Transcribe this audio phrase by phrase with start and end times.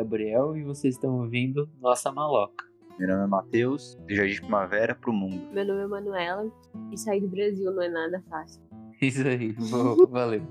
[0.00, 2.64] Gabriel e vocês estão ouvindo Nossa Maloca.
[2.98, 5.52] Meu nome é Matheus, do Jardim de Primavera pro mundo.
[5.52, 6.50] Meu nome é Manuela
[6.90, 8.62] e sair do Brasil não é nada fácil.
[9.00, 10.42] Isso aí, bom, valeu.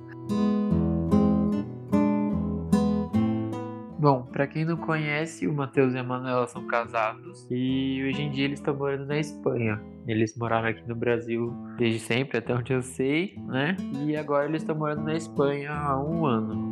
[3.97, 8.31] Bom, pra quem não conhece, o Matheus e a Manuela são casados e hoje em
[8.31, 9.81] dia eles estão morando na Espanha.
[10.07, 13.75] Eles moraram aqui no Brasil desde sempre, até onde eu sei, né?
[14.05, 16.68] E agora eles estão morando na Espanha há um ano.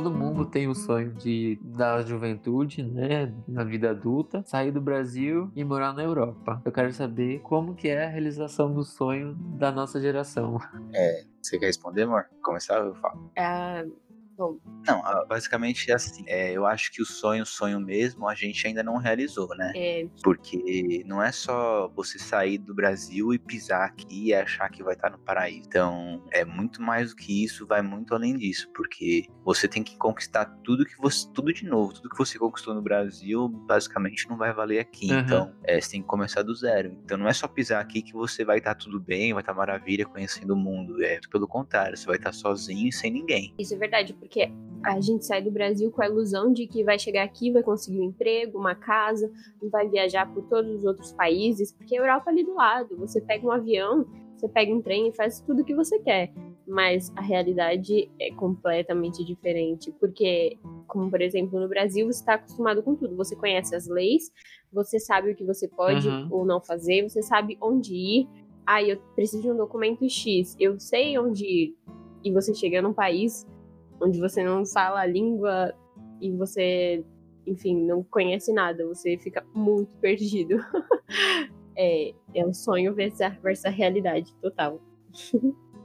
[0.00, 5.52] Todo mundo tem o sonho de, da juventude, né, na vida adulta, sair do Brasil
[5.54, 6.62] e morar na Europa.
[6.64, 10.58] Eu quero saber como que é a realização do sonho da nossa geração.
[10.94, 12.24] É, você quer responder, amor?
[12.42, 12.78] Começar?
[12.78, 13.30] Eu falo.
[13.36, 13.84] Ah,
[14.86, 16.24] Não, basicamente é assim.
[16.26, 19.72] é, eu acho que o sonho, sonho mesmo, a gente ainda não realizou, né?
[19.74, 24.82] é, Porque não é só você sair do Brasil e pisar aqui e achar que
[24.82, 25.66] vai estar no paraíso.
[25.66, 29.96] Então, é muito mais do que isso, vai muito além disso, porque você tem que
[29.96, 34.36] conquistar tudo que você, tudo de novo, tudo que você conquistou no Brasil, basicamente não
[34.36, 35.10] vai valer aqui.
[35.12, 35.18] Uhum.
[35.20, 36.96] Então, é, você tem que começar do zero.
[37.04, 40.06] Então, não é só pisar aqui que você vai estar tudo bem, vai estar maravilha,
[40.06, 41.02] conhecendo o mundo.
[41.02, 43.54] É pelo contrário, você vai estar sozinho e sem ninguém.
[43.58, 44.29] isso é verdade, porque
[44.82, 48.00] a gente sai do Brasil com a ilusão de que vai chegar aqui, vai conseguir
[48.00, 49.30] um emprego, uma casa,
[49.70, 52.96] vai viajar por todos os outros países, porque a Europa é ali do lado.
[52.96, 54.06] Você pega um avião,
[54.36, 56.32] você pega um trem e faz tudo o que você quer.
[56.66, 60.56] Mas a realidade é completamente diferente, porque,
[60.86, 63.16] como por exemplo, no Brasil você está acostumado com tudo.
[63.16, 64.30] Você conhece as leis,
[64.72, 66.28] você sabe o que você pode Uhum.
[66.30, 68.28] ou não fazer, você sabe onde ir.
[68.64, 71.76] Ah, eu preciso de um documento X, eu sei onde ir.
[72.22, 73.46] E você chega num país
[74.00, 75.72] onde você não fala a língua
[76.20, 77.04] e você,
[77.46, 80.56] enfim, não conhece nada, você fica muito perdido.
[81.76, 84.80] é, é um sonho versus a, versus a realidade total.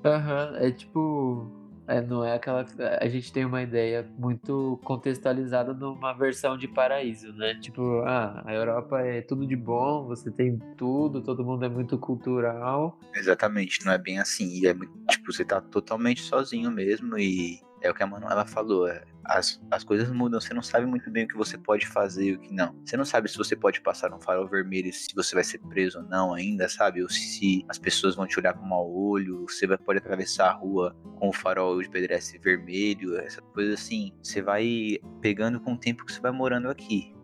[0.03, 1.49] Aham, é tipo.
[1.87, 2.65] É, não é aquela.
[2.99, 7.53] A gente tem uma ideia muito contextualizada numa versão de paraíso, né?
[7.61, 11.95] Tipo, ah, a Europa é tudo de bom, você tem tudo, todo mundo é muito
[11.99, 12.97] cultural.
[13.13, 14.47] Exatamente, não é bem assim.
[14.47, 18.45] E é muito, tipo, você tá totalmente sozinho mesmo e é o que a Manuela
[18.45, 18.87] falou.
[18.87, 22.25] é, as, as coisas mudam, você não sabe muito bem o que você pode fazer
[22.25, 22.75] e o que não.
[22.85, 25.99] Você não sabe se você pode passar um farol vermelho, se você vai ser preso
[25.99, 27.01] ou não ainda, sabe?
[27.01, 30.53] Ou se as pessoas vão te olhar com mau olho, você vai, pode atravessar a
[30.53, 34.11] rua com o farol de pedestre vermelho, essa coisa assim.
[34.21, 37.15] Você vai pegando com o tempo que você vai morando aqui.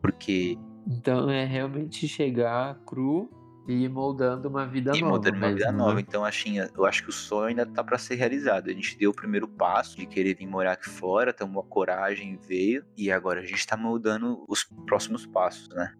[0.00, 3.30] Porque Então é realmente chegar cru
[3.66, 5.12] e moldando uma vida e nova.
[5.14, 5.94] mudando uma vida nova.
[5.94, 6.00] né?
[6.06, 8.68] Então, assim, eu acho que o sonho ainda tá para ser realizado.
[8.68, 12.38] A gente deu o primeiro passo de querer vir morar aqui fora, tomou a coragem,
[12.46, 15.92] veio, e agora a gente tá mudando os próximos passos, né?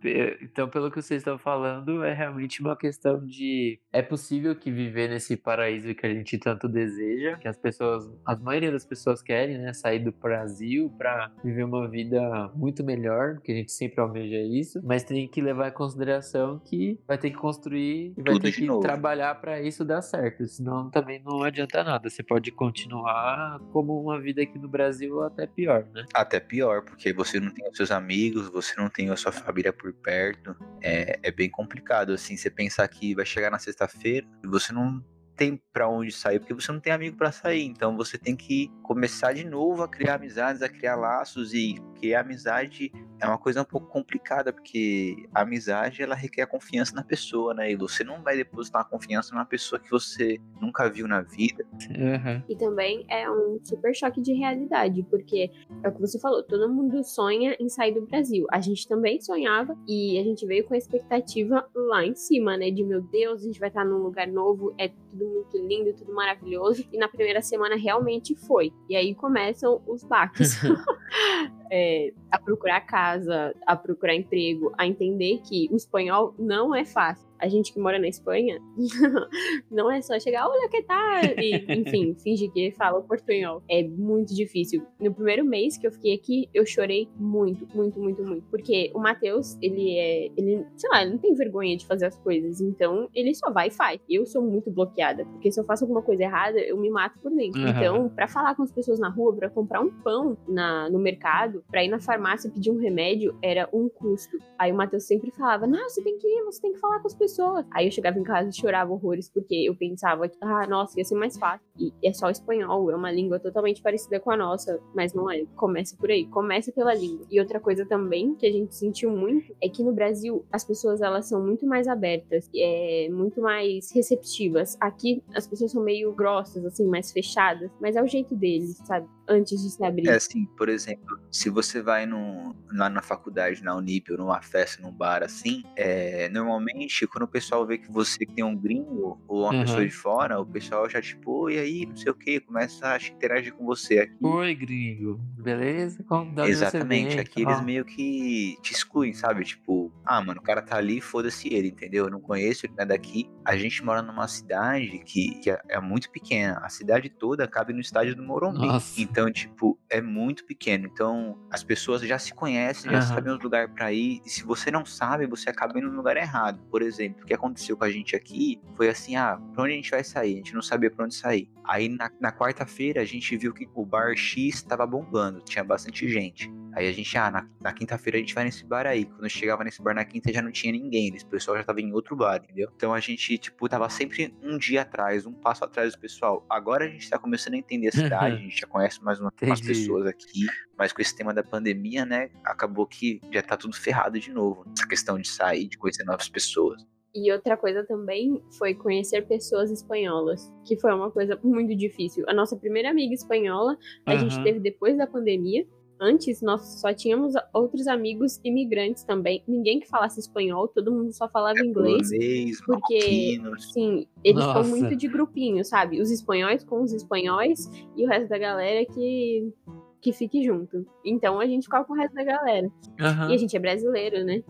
[0.00, 3.80] Pe- Então, pelo que vocês estão falando, é realmente uma questão de.
[3.92, 8.36] É possível que viver nesse paraíso que a gente tanto deseja, que as pessoas, a
[8.36, 9.72] maioria das pessoas querem, né?
[9.72, 12.20] Sair do Brasil para viver uma vida
[12.54, 16.97] muito melhor, que a gente sempre almeja isso, mas tem que levar em consideração que
[17.06, 18.80] vai ter que construir e vai Tudo ter que novo.
[18.80, 22.08] trabalhar para isso dar certo, senão também não adianta nada.
[22.08, 26.04] Você pode continuar como uma vida aqui no Brasil até pior, né?
[26.14, 29.72] Até pior, porque você não tem os seus amigos, você não tem a sua família
[29.72, 30.54] por perto.
[30.82, 35.02] É, é bem complicado, assim, você pensar que vai chegar na sexta-feira e você não
[35.38, 37.64] tem pra onde sair, porque você não tem amigo pra sair.
[37.64, 42.12] Então você tem que começar de novo a criar amizades, a criar laços e porque
[42.12, 47.02] a amizade é uma coisa um pouco complicada, porque a amizade ela requer confiança na
[47.02, 47.72] pessoa, né?
[47.72, 51.64] E você não vai depositar confiança numa pessoa que você nunca viu na vida.
[51.90, 52.42] Aham.
[52.48, 55.50] E também é um super choque de realidade, porque
[55.82, 58.46] é o que você falou, todo mundo sonha em sair do Brasil.
[58.50, 62.70] A gente também sonhava e a gente veio com a expectativa lá em cima, né?
[62.70, 66.14] De meu Deus, a gente vai estar num lugar novo, é tudo muito lindo, tudo
[66.14, 66.86] maravilhoso.
[66.92, 68.72] E na primeira semana realmente foi.
[68.88, 70.58] E aí começam os baques.
[71.70, 77.27] É, a procurar casa, a procurar emprego, a entender que o espanhol não é fácil.
[77.38, 78.60] A gente que mora na Espanha
[79.70, 83.62] não é só chegar, olha que tal, e enfim, fingir que fala o portunhol.
[83.68, 84.82] É muito difícil.
[85.00, 88.44] No primeiro mês que eu fiquei aqui, eu chorei muito, muito, muito, muito.
[88.50, 90.30] Porque o Matheus, ele é.
[90.36, 92.60] Ele, sei lá, ele não tem vergonha de fazer as coisas.
[92.60, 94.00] Então, ele só vai e faz.
[94.08, 95.24] Eu sou muito bloqueada.
[95.24, 97.60] Porque se eu faço alguma coisa errada, eu me mato por dentro.
[97.60, 97.70] Aham.
[97.70, 101.64] Então, pra falar com as pessoas na rua, pra comprar um pão na, no mercado,
[101.70, 104.38] pra ir na farmácia pedir um remédio, era um custo.
[104.58, 107.06] Aí o Matheus sempre falava: Não, você tem que ir, você tem que falar com
[107.06, 107.66] as pessoas pessoas.
[107.70, 111.04] Aí eu chegava em casa e chorava horrores, porque eu pensava que, ah, nossa, ia
[111.04, 111.66] ser mais fácil.
[111.78, 115.44] E é só espanhol, é uma língua totalmente parecida com a nossa, mas não é.
[115.54, 117.26] Começa por aí, começa pela língua.
[117.30, 121.00] E outra coisa também que a gente sentiu muito é que no Brasil as pessoas
[121.00, 124.76] elas são muito mais abertas, é, muito mais receptivas.
[124.80, 129.06] Aqui as pessoas são meio grossas, assim, mais fechadas, mas é o jeito deles, sabe?
[129.28, 130.08] Antes de se abrir.
[130.08, 134.40] É assim, por exemplo, se você vai no, lá na faculdade, na Unip, ou numa
[134.40, 139.20] festa, num bar assim, é, normalmente quando o pessoal vê que você tem um gringo
[139.26, 139.60] ou uma uhum.
[139.62, 142.96] pessoa de fora, o pessoal já tipo, e aí, não sei o que, começa a
[142.96, 144.14] interagir com você aqui.
[144.22, 146.04] Oi, gringo, beleza?
[146.04, 149.44] Como, Exatamente, aqui eles meio que te excluem, sabe?
[149.44, 152.04] Tipo, ah, mano, o cara tá ali, foda-se ele, entendeu?
[152.04, 153.28] Eu não conheço, ele não é daqui.
[153.44, 156.60] A gente mora numa cidade que, que é, é muito pequena.
[156.62, 158.66] A cidade toda cabe no estádio do Morumbi.
[158.66, 159.00] Nossa.
[159.00, 160.86] Então, tipo, é muito pequeno.
[160.86, 163.06] Então, as pessoas já se conhecem, já uhum.
[163.06, 164.20] sabem os lugares para ir.
[164.24, 166.60] E se você não sabe, você acaba indo no lugar errado.
[166.70, 169.76] Por exemplo, o que aconteceu com a gente aqui foi assim: ah, pra onde a
[169.76, 170.34] gente vai sair?
[170.34, 171.50] A gente não sabia pra onde sair.
[171.64, 176.08] Aí na, na quarta-feira a gente viu que o bar X estava bombando, tinha bastante
[176.08, 176.50] gente.
[176.78, 179.04] Aí a gente, ah, na, na quinta-feira a gente vai nesse bar aí.
[179.04, 181.92] Quando chegava nesse bar na quinta já não tinha ninguém, o pessoal já tava em
[181.92, 182.70] outro bar, entendeu?
[182.76, 186.46] Então a gente, tipo, tava sempre um dia atrás, um passo atrás do pessoal.
[186.48, 189.32] Agora a gente tá começando a entender a cidade, a gente já conhece mais uma,
[189.42, 190.46] umas pessoas aqui,
[190.78, 194.64] mas com esse tema da pandemia, né, acabou que já tá tudo ferrado de novo.
[194.76, 196.86] Essa questão de sair, de conhecer novas pessoas.
[197.20, 202.24] E outra coisa também foi conhecer pessoas espanholas, que foi uma coisa muito difícil.
[202.28, 203.76] A nossa primeira amiga espanhola,
[204.06, 204.18] a uhum.
[204.20, 205.66] gente teve depois da pandemia,
[206.00, 209.42] Antes, nós só tínhamos outros amigos imigrantes também.
[209.48, 212.08] Ninguém que falasse espanhol, todo mundo só falava é inglês.
[212.08, 213.40] Polonês, porque,
[213.72, 214.68] sim, eles Nossa.
[214.68, 216.00] muito de grupinho, sabe?
[216.00, 219.52] Os espanhóis com os espanhóis e o resto da galera que,
[220.00, 220.86] que fique junto.
[221.04, 222.68] Então a gente ficava com o resto da galera.
[222.68, 223.30] Uhum.
[223.30, 224.44] E a gente é brasileiro, né?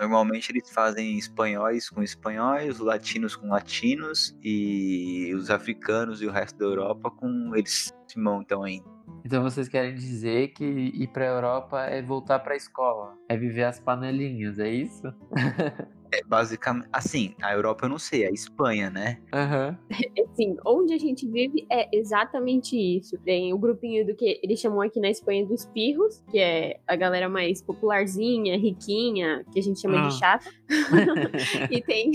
[0.00, 6.58] Normalmente eles fazem espanhóis com espanhóis, latinos com latinos e os africanos e o resto
[6.58, 8.88] da Europa com eles se montam ainda.
[9.22, 13.36] Então vocês querem dizer que ir para a Europa é voltar para a escola, é
[13.36, 15.02] viver as panelinhas, é isso?
[16.12, 19.18] É basicamente, assim, a Europa eu não sei, a Espanha, né?
[19.32, 19.78] Aham.
[19.90, 19.90] Uhum.
[20.34, 23.18] Sim, onde a gente vive é exatamente isso.
[23.18, 26.96] Tem o grupinho do que eles chamam aqui na Espanha dos pirros, que é a
[26.96, 30.08] galera mais popularzinha, riquinha, que a gente chama ah.
[30.08, 30.50] de chata.
[31.70, 32.12] e tem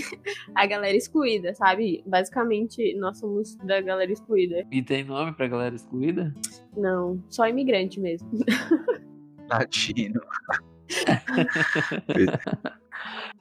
[0.55, 2.03] a galera excluída, sabe?
[2.05, 4.65] Basicamente, nós somos da galera excluída.
[4.71, 6.33] E tem nome pra galera excluída?
[6.75, 8.29] Não, só imigrante mesmo.
[9.49, 10.21] Latino.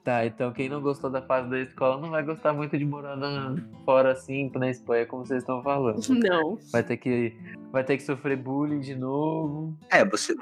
[0.05, 3.15] Tá, então quem não gostou da fase da escola não vai gostar muito de morar
[3.15, 5.99] na, fora assim, na Espanha, como vocês estão falando.
[6.13, 6.59] Não.
[6.71, 7.35] Vai ter que,
[7.71, 9.75] vai ter que sofrer bullying de novo.
[9.89, 10.35] É, você,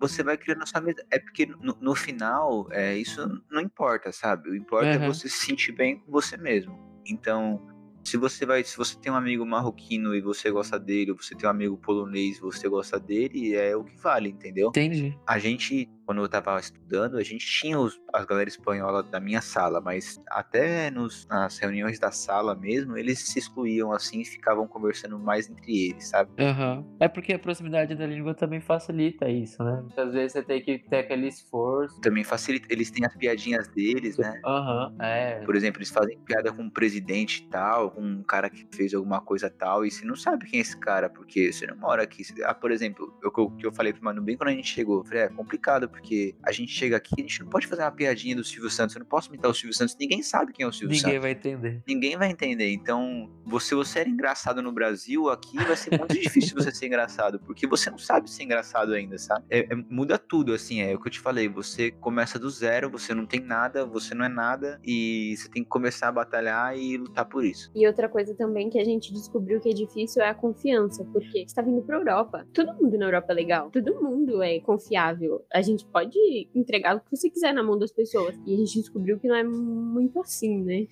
[0.00, 1.04] você vai criando sua vida.
[1.10, 3.20] É porque no, no final, é, isso
[3.50, 4.48] não importa, sabe?
[4.48, 5.04] O importa uhum.
[5.04, 6.74] é você se sentir bem com você mesmo.
[7.06, 7.60] Então,
[8.04, 11.34] se você vai, se você tem um amigo marroquino e você gosta dele, ou você
[11.34, 14.68] tem um amigo polonês e você gosta dele, é o que vale, entendeu?
[14.68, 15.16] Entendi.
[15.26, 19.40] A gente quando eu tava estudando, a gente tinha os, as galera espanhola da minha
[19.40, 24.66] sala, mas até nos, nas reuniões da sala mesmo, eles se excluíam assim e ficavam
[24.66, 26.30] conversando mais entre eles, sabe?
[26.42, 26.96] Uhum.
[27.00, 29.80] É porque a proximidade da língua também facilita isso, né?
[29.80, 32.00] Muitas vezes você tem que ter aquele esforço.
[32.00, 32.66] Também facilita.
[32.70, 34.40] Eles têm as piadinhas deles, né?
[34.44, 35.02] Aham, uhum.
[35.02, 35.40] é.
[35.44, 39.20] Por exemplo, eles fazem piada com um presidente tal, com um cara que fez alguma
[39.20, 42.22] coisa tal, e você não sabe quem é esse cara, porque você não mora aqui.
[42.44, 45.04] Ah, por exemplo, o que eu falei pro Manu bem quando a gente chegou, eu
[45.04, 48.34] falei, é complicado, porque a gente chega aqui, a gente não pode fazer uma piadinha
[48.34, 50.72] do Silvio Santos, eu não posso imitar o Silvio Santos, ninguém sabe quem é o
[50.72, 51.14] Silvio ninguém Santos.
[51.14, 51.82] Ninguém vai entender.
[51.86, 52.72] Ninguém vai entender.
[52.72, 57.38] Então, você, você era engraçado no Brasil, aqui vai ser muito difícil você ser engraçado,
[57.40, 59.44] porque você não sabe ser engraçado ainda, sabe?
[59.50, 62.90] É, é, muda tudo, assim, é o que eu te falei, você começa do zero,
[62.90, 66.76] você não tem nada, você não é nada, e você tem que começar a batalhar
[66.76, 67.70] e lutar por isso.
[67.74, 71.44] E outra coisa também que a gente descobriu que é difícil é a confiança, porque
[71.46, 72.46] você tá vindo pra Europa.
[72.52, 75.44] Todo mundo na Europa é legal, todo mundo é confiável.
[75.52, 76.18] A gente pode
[76.54, 78.36] entregar o que você quiser na mão das pessoas.
[78.46, 80.86] E a gente descobriu que não é muito assim, né?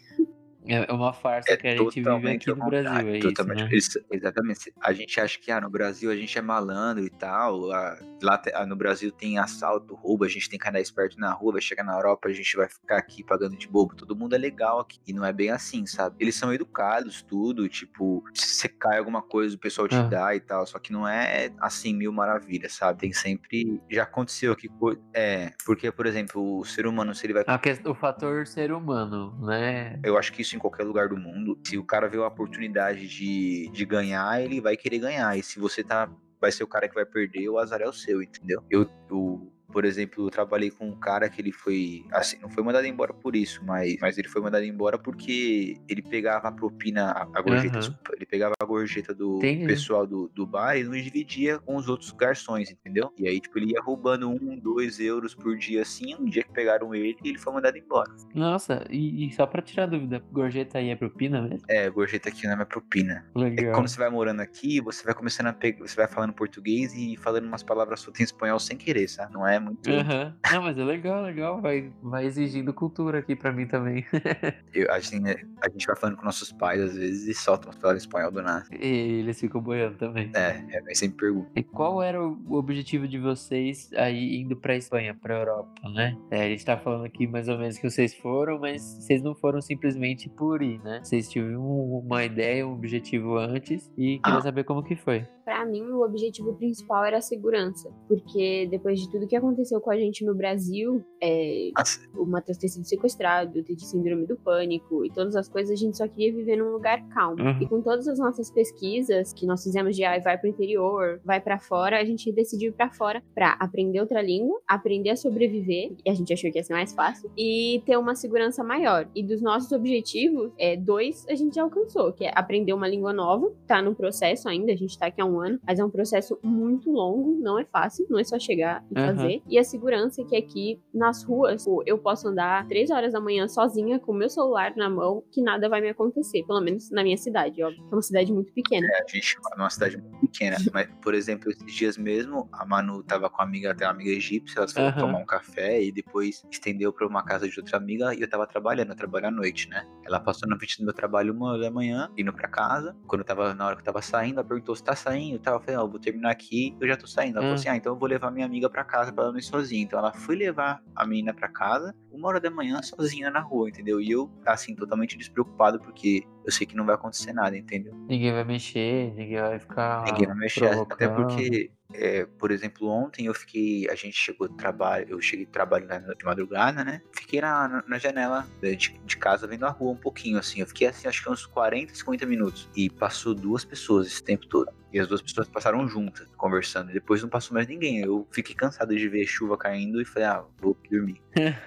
[0.67, 3.69] É uma farsa é que a gente vive aqui no Brasil, é isso, né?
[3.73, 4.73] isso, Exatamente.
[4.81, 7.73] A gente acha que ah, no Brasil a gente é malandro e tal.
[7.73, 11.33] Ah, lá ah, no Brasil tem assalto, roubo, a gente tem que andar esperto na
[11.33, 13.95] rua, vai chegar na Europa, a gente vai ficar aqui pagando de bobo.
[13.95, 14.99] Todo mundo é legal aqui.
[15.07, 16.17] E não é bem assim, sabe?
[16.21, 17.69] Eles são educados, tudo.
[17.69, 20.03] Tipo, se você cai alguma coisa, o pessoal te ah.
[20.03, 20.67] dá e tal.
[20.67, 23.01] Só que não é assim mil maravilhas, sabe?
[23.01, 23.81] Tem sempre.
[23.91, 24.69] Já aconteceu aqui.
[25.15, 27.45] É, porque, por exemplo, o ser humano, se ele vai.
[27.85, 29.99] o fator ser humano, né?
[30.05, 31.59] Eu acho que isso em qualquer lugar do mundo.
[31.67, 35.37] Se o cara vê a oportunidade de, de ganhar, ele vai querer ganhar.
[35.37, 37.93] E se você tá vai ser o cara que vai perder, o azar é o
[37.93, 38.65] seu, entendeu?
[38.71, 42.63] Eu, eu Por exemplo, eu trabalhei com um cara que ele foi, assim, não foi
[42.63, 47.11] mandado embora por isso, mas, mas ele foi mandado embora porque ele pegava a propina,
[47.13, 47.81] a, a gorjeta, Aham.
[47.81, 49.67] desculpa, ele pegava a gorjeta do Entendi.
[49.67, 53.13] pessoal do, do bar e não dividia com os outros garçons, entendeu?
[53.17, 56.51] E aí, tipo, ele ia roubando um, dois euros por dia assim, um dia que
[56.53, 58.11] pegaram ele, ele foi mandado embora.
[58.35, 61.65] Nossa, e, e só pra tirar dúvida, gorjeta aí é propina mesmo?
[61.69, 63.25] É, gorjeta aqui não é propina.
[63.35, 63.75] É Legal.
[63.75, 67.17] quando você vai morando aqui, você vai começando a pegar, você vai falando português e
[67.17, 69.33] falando umas palavras soltas em espanhol sem querer, sabe?
[69.33, 69.91] Não é muito.
[69.91, 70.35] Aham.
[70.53, 71.61] Não, mas é legal, legal.
[71.61, 74.05] Vai, vai exigindo cultura aqui pra mim também.
[74.75, 77.77] Eu, a, gente, a gente vai falando com nossos pais às vezes e solta umas
[77.77, 78.65] palavras em espanhol do nada.
[78.73, 78.87] E
[79.21, 80.31] eles ficam boiando também.
[80.35, 81.51] É, é, mas sempre pergunta.
[81.57, 86.17] E qual era o objetivo de vocês aí indo pra Espanha, pra Europa, né?
[86.31, 89.35] É, a gente tá falando aqui mais ou menos que vocês foram, mas vocês não
[89.35, 91.01] foram simplesmente por ir, né?
[91.03, 94.43] Vocês tiveram um- uma ideia, um objetivo antes e queria Ah.
[94.43, 95.27] saber como que foi.
[95.51, 97.91] Pra mim, o objetivo principal era a segurança.
[98.07, 101.71] Porque depois de tudo que aconteceu com a gente no Brasil, é,
[102.17, 105.75] o Matheus ter sido sequestrado, ter tido síndrome do pânico e todas as coisas, a
[105.75, 107.43] gente só queria viver num lugar calmo.
[107.43, 107.61] Uhum.
[107.61, 111.41] E com todas as nossas pesquisas que nós fizemos de ah, vai pro interior, vai
[111.41, 115.97] pra fora, a gente decidiu ir pra fora pra aprender outra língua, aprender a sobreviver,
[116.07, 119.09] e a gente achou que ia ser mais fácil, e ter uma segurança maior.
[119.17, 123.13] E dos nossos objetivos, é, dois a gente já alcançou, que é aprender uma língua
[123.13, 125.91] nova, tá no processo ainda, a gente tá aqui há um ano, mas é um
[125.91, 129.07] processo muito longo, não é fácil, não é só chegar e Uhum.
[129.07, 129.43] fazer.
[129.49, 133.99] E a segurança que aqui nas ruas, eu posso andar três horas da manhã sozinha
[133.99, 137.17] com o meu celular na mão, que nada vai me acontecer, pelo menos na minha
[137.17, 138.87] cidade, óbvio, que é uma cidade muito pequena.
[138.87, 140.57] é, a gente mora numa cidade muito pequena.
[140.75, 144.11] Mas, por exemplo, esses dias mesmo, a Manu tava com a amiga, tem uma amiga
[144.11, 144.99] egípcia, elas foram Aham.
[144.99, 148.47] tomar um café e depois estendeu pra uma casa de outra amiga e eu tava
[148.47, 149.87] trabalhando, eu trabalho à noite, né?
[150.07, 152.97] Ela passou na frente do meu trabalho uma hora da manhã, indo pra casa.
[153.07, 155.20] Quando eu tava, na hora que eu tava saindo, ela perguntou se tá saindo.
[155.33, 157.37] Eu tava falando, ó, eu vou terminar aqui, eu já tô saindo.
[157.37, 157.49] Ela Hum.
[157.49, 159.43] falou assim, ah, então eu vou levar minha amiga pra casa pra ela não ir
[159.43, 159.83] sozinha.
[159.83, 163.69] Então ela foi levar a menina pra casa, uma hora da manhã, sozinha na rua,
[163.69, 164.01] entendeu?
[164.01, 167.95] E eu, assim, totalmente despreocupado, porque eu sei que não vai acontecer nada, entendeu?
[168.09, 170.05] Ninguém vai mexer, ninguém vai ficar.
[170.07, 171.15] Ninguém vai mexer, até provocando.
[171.27, 175.53] porque, é, por exemplo, ontem eu fiquei, a gente chegou do trabalho, eu cheguei do
[175.53, 177.03] trabalho de madrugada, né?
[177.13, 180.61] Fiquei na, na- na janela de, de casa vendo a rua um pouquinho, assim.
[180.61, 182.69] Eu fiquei assim, acho que uns 40, 50 minutos.
[182.77, 184.69] E passou duas pessoas esse tempo todo.
[184.93, 186.91] E as duas pessoas passaram juntas, conversando.
[186.91, 188.01] E depois não passou mais ninguém.
[188.01, 191.21] Eu fiquei cansado de ver chuva caindo e falei, ah, vou dormir.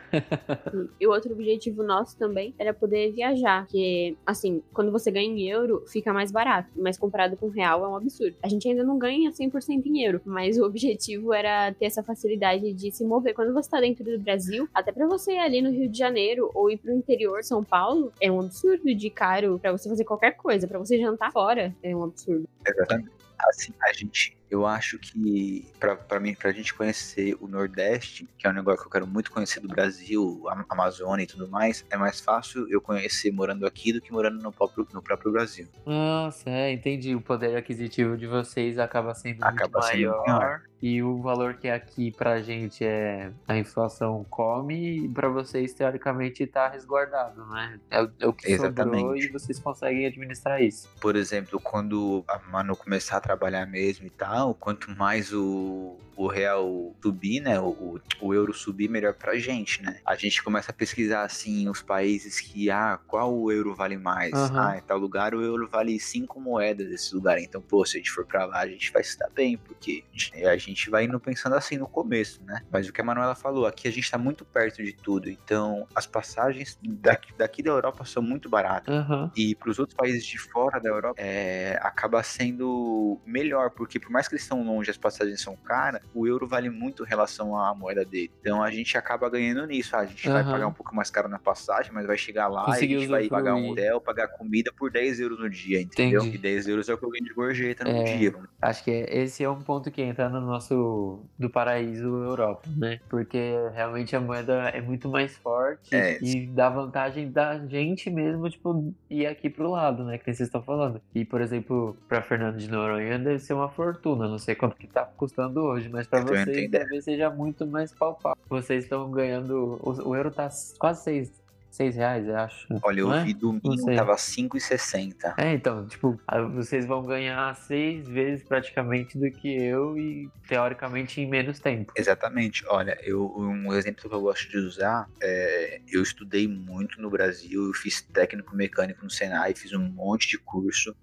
[1.00, 5.50] E o outro objetivo nosso também era poder viajar, que, assim, quando você ganha em
[5.50, 8.36] euro, fica mais barato, mas comparado com real é um absurdo.
[8.44, 12.74] A gente ainda não ganha 100% em euro, mas o objetivo era ter essa facilidade
[12.74, 13.34] de se mover.
[13.34, 16.52] Quando você tá dentro do Brasil, até pra você ir ali no Rio de Janeiro
[16.54, 20.32] ou ir pro interior, São Paulo, é um absurdo de caro pra você fazer qualquer
[20.32, 22.48] coisa, pra você jantar fora, é um absurdo.
[22.66, 23.12] Exatamente.
[23.40, 28.46] Assim, a gente, eu acho que pra, pra mim, pra gente conhecer o Nordeste, que
[28.46, 31.84] é um negócio que eu quero muito conhecer do Brasil, a Amazônia e tudo mais,
[31.90, 35.68] é mais fácil eu conhecer morando aqui do que morando no próprio, no próprio Brasil.
[35.86, 37.16] Nossa, é, entendi.
[37.16, 40.28] O poder aquisitivo de vocês acaba sendo Acaba muito sendo maior.
[40.28, 40.62] maior.
[40.82, 46.46] E o valor que aqui pra gente é a inflação come, e pra vocês, teoricamente,
[46.46, 47.80] tá resguardado, né?
[47.90, 49.26] É, o- é o que sobrou Exatamente.
[49.28, 50.90] e vocês conseguem administrar isso.
[51.00, 56.28] Por exemplo, quando a Manu começar a trabalhar mesmo e tal, quanto mais o, o
[56.28, 60.00] real subir, né, o, o- euro subir, melhor pra gente, né?
[60.08, 64.32] A gente começa a pesquisar, assim, os países que, ah, qual o euro vale mais?
[64.34, 64.56] Aham.
[64.56, 67.38] Ah, em tal lugar o euro vale cinco moedas desse lugar.
[67.40, 70.04] Então, pô, se a gente for pra lá, a gente vai se dar bem, porque
[70.46, 72.62] a gente vai indo pensando assim no começo, né?
[72.72, 75.88] Mas o que a Manuela falou, aqui a gente tá muito perto de tudo, então
[75.96, 78.96] as passagens daqui, daqui da Europa são muito baratas.
[78.96, 79.32] Aham.
[79.36, 84.12] E para os outros países de fora da Europa, é, acaba sendo melhor, porque por
[84.12, 87.58] mais que eles estão longe, as passagens são caras, o euro vale muito em relação
[87.58, 88.32] à moeda dele.
[88.40, 89.96] Então a gente acaba ganhando nisso.
[89.96, 90.52] ah, A gente vai Aham.
[90.52, 93.10] pagar um pouco mais caro na passagem, mas vai chegar lá Conseguir e a gente
[93.10, 96.22] vai pagar um hotel, pagar comida por 10 euros no dia, entendeu?
[96.22, 96.38] Entendi.
[96.38, 98.04] E 10 euros é o que eu ganho de gorjeta no É.
[98.04, 98.34] dia.
[98.62, 103.00] Acho que esse é um ponto que entra no nosso do paraíso Europa, né?
[103.10, 106.18] Porque realmente a moeda é muito mais forte É.
[106.22, 110.18] e dá vantagem da gente mesmo, tipo, ir aqui pro lado, né?
[110.18, 111.02] Que vocês estão falando.
[111.14, 114.13] E, por exemplo, pra Fernando de Noronha deve ser uma fortuna.
[114.16, 117.94] Não sei quanto que tá custando hoje, mas também não vocês talvez seja muito mais
[117.94, 118.42] palpável.
[118.50, 119.80] Vocês estão ganhando.
[119.82, 121.43] O, o euro tá quase seis,
[121.74, 122.68] seis reais, eu acho.
[122.84, 123.24] Olha, eu é?
[123.24, 125.34] vi domingo, tava 5,60.
[125.38, 126.20] É, então, tipo,
[126.54, 131.92] vocês vão ganhar seis vezes praticamente do que eu e teoricamente em menos tempo.
[131.96, 132.64] Exatamente.
[132.68, 137.68] Olha, eu, um exemplo que eu gosto de usar é eu estudei muito no Brasil,
[137.68, 140.96] eu fiz técnico mecânico no Senai, fiz um monte de curso,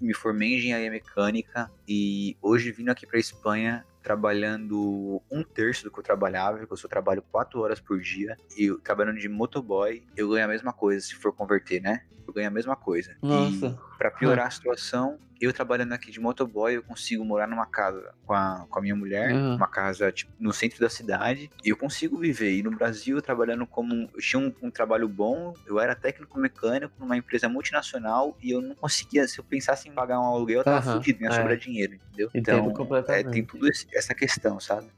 [0.00, 5.90] me formei em engenharia mecânica e hoje vindo aqui para Espanha trabalhando um terço do
[5.90, 10.04] que eu trabalhava, porque eu só trabalho quatro horas por dia, e trabalhando de motoboy,
[10.16, 12.02] eu ganho a mesma coisa, se for converter, né?
[12.26, 13.16] Eu ganho a mesma coisa.
[13.22, 13.66] Nossa.
[13.94, 18.12] E pra piorar a situação, eu trabalhando aqui de motoboy, eu consigo morar numa casa
[18.24, 19.56] com a, com a minha mulher, Uhum.
[19.56, 22.52] uma casa tipo, no centro da cidade, e eu consigo viver.
[22.52, 24.08] E no Brasil, trabalhando como.
[24.14, 28.60] Eu tinha um, um trabalho bom, eu era técnico mecânico numa empresa multinacional, e eu
[28.62, 31.32] não conseguia, se eu pensasse em pagar um aluguel, eu tava Aham, fudido, ia é.
[31.32, 32.28] sobrar dinheiro, entendeu?
[32.34, 33.30] Entendo Então, é, completamente.
[33.32, 34.88] tem tudo esse- essa questão, sabe?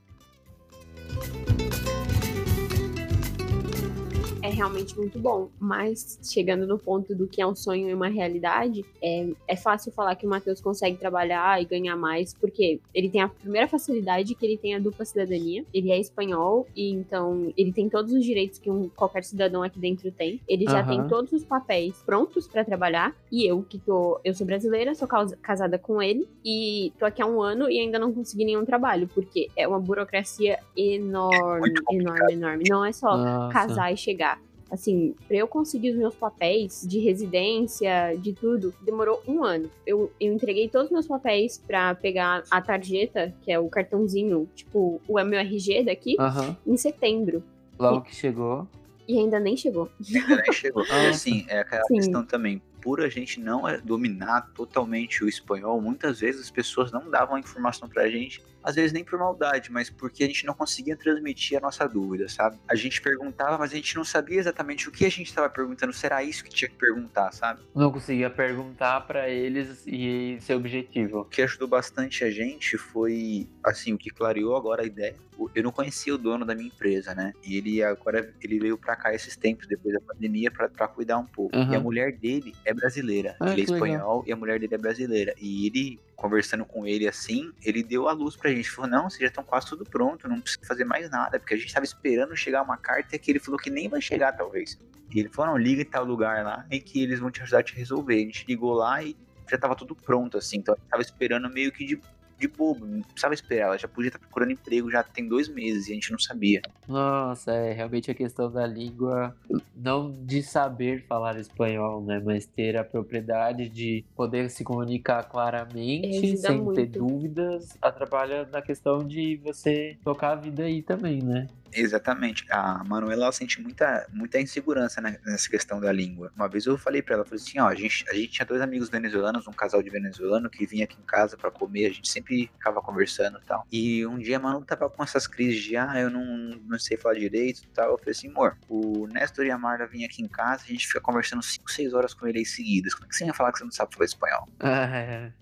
[4.44, 5.48] É realmente muito bom.
[5.58, 9.90] Mas chegando no ponto do que é um sonho e uma realidade, é, é fácil
[9.90, 14.34] falar que o Matheus consegue trabalhar e ganhar mais, porque ele tem a primeira facilidade
[14.34, 15.64] que ele tem a dupla cidadania.
[15.72, 19.78] Ele é espanhol e então ele tem todos os direitos que um, qualquer cidadão aqui
[19.78, 20.38] dentro tem.
[20.46, 20.88] Ele já Aham.
[20.88, 23.16] tem todos os papéis prontos pra trabalhar.
[23.32, 24.20] E eu, que tô.
[24.22, 25.08] Eu sou brasileira, sou
[25.40, 29.08] casada com ele e tô aqui há um ano e ainda não consegui nenhum trabalho,
[29.14, 32.64] porque é uma burocracia enorme, enorme, enorme.
[32.68, 33.52] Não é só Nossa.
[33.52, 34.33] casar e chegar.
[34.70, 39.70] Assim, pra eu conseguir os meus papéis de residência, de tudo, demorou um ano.
[39.86, 44.48] Eu, eu entreguei todos os meus papéis pra pegar a tarjeta, que é o cartãozinho,
[44.54, 46.56] tipo, o meu RG daqui, Aham.
[46.66, 47.42] em setembro.
[47.78, 48.66] Logo que chegou.
[49.06, 49.90] E ainda nem chegou.
[50.14, 50.84] Ainda nem chegou.
[50.84, 51.08] E Nossa.
[51.10, 51.96] assim, é aquela Sim.
[51.96, 52.60] questão também.
[52.80, 57.36] Por a gente não é, dominar totalmente o espanhol, muitas vezes as pessoas não davam
[57.36, 60.96] a informação pra gente, às vezes nem por maldade, mas porque a gente não conseguia
[60.96, 62.58] transmitir a nossa dúvida, sabe?
[62.66, 65.92] A gente perguntava, mas a gente não sabia exatamente o que a gente estava perguntando.
[65.92, 67.60] Será isso que tinha que perguntar, sabe?
[67.74, 71.20] Não conseguia perguntar pra eles e ser objetivo.
[71.20, 75.14] O que ajudou bastante a gente foi, assim, o que clareou agora a ideia.
[75.54, 77.32] Eu não conhecia o dono da minha empresa, né?
[77.44, 81.26] E ele agora ele veio pra cá esses tempos, depois da pandemia, pra cuidar um
[81.26, 81.56] pouco.
[81.56, 81.72] Aham.
[81.72, 83.36] E a mulher dele é brasileira.
[83.40, 83.86] Ah, ele é que legal.
[83.88, 85.34] espanhol e a mulher dele é brasileira.
[85.40, 88.70] E ele, conversando com ele assim, ele deu a luz pra gente.
[88.70, 91.38] Falou: não, vocês já estão quase tudo pronto, não precisa fazer mais nada.
[91.38, 94.32] Porque a gente tava esperando chegar uma carta que ele falou que nem vai chegar,
[94.32, 94.78] talvez.
[95.14, 97.60] E ele falou: não, liga em tal lugar lá e que eles vão te ajudar
[97.60, 98.16] a te resolver.
[98.16, 99.16] A gente ligou lá e
[99.50, 100.58] já tava tudo pronto, assim.
[100.58, 102.00] Então a gente tava esperando meio que de,
[102.46, 103.66] de bobo, não precisava esperar.
[103.66, 106.60] Ela já podia estar procurando emprego já tem dois meses e a gente não sabia.
[106.86, 109.34] Nossa, é realmente a questão da língua,
[109.74, 112.20] não de saber falar espanhol, né?
[112.24, 116.98] Mas ter a propriedade de poder se comunicar claramente, sem ter muito.
[116.98, 121.46] dúvidas, atrapalha na questão de você tocar a vida aí também, né?
[121.74, 122.46] Exatamente.
[122.50, 126.32] A Manuela ela sente muita, muita insegurança nessa questão da língua.
[126.36, 128.60] Uma vez eu falei pra ela, falei assim, ó, a gente, a gente tinha dois
[128.60, 132.08] amigos venezuelanos, um casal de venezuelano que vinha aqui em casa pra comer, a gente
[132.08, 133.66] sempre ficava conversando e tal.
[133.70, 136.24] E um dia a Manu tava com essas crises de, ah, eu não,
[136.66, 137.90] não sei falar direito e tal.
[137.90, 140.86] Eu falei assim, amor, o Nestor e a Marla vinham aqui em casa, a gente
[140.86, 142.94] fica conversando 5, 6 horas com ele aí seguidas.
[142.94, 144.48] Como é que você ia falar que você não sabe falar espanhol?
[144.74, 145.32] Ah, é.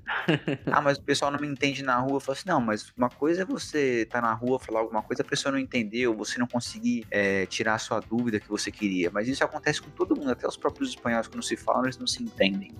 [0.66, 2.16] ah, mas o pessoal não me entende na rua.
[2.16, 5.22] Eu falo assim, não, mas uma coisa é você tá na rua, falar alguma coisa,
[5.22, 9.10] a pessoa não entendeu, você não conseguir é, tirar a sua dúvida que você queria.
[9.10, 12.06] Mas isso acontece com todo mundo, até os próprios espanhóis quando se falam, eles não
[12.06, 12.74] se entendem.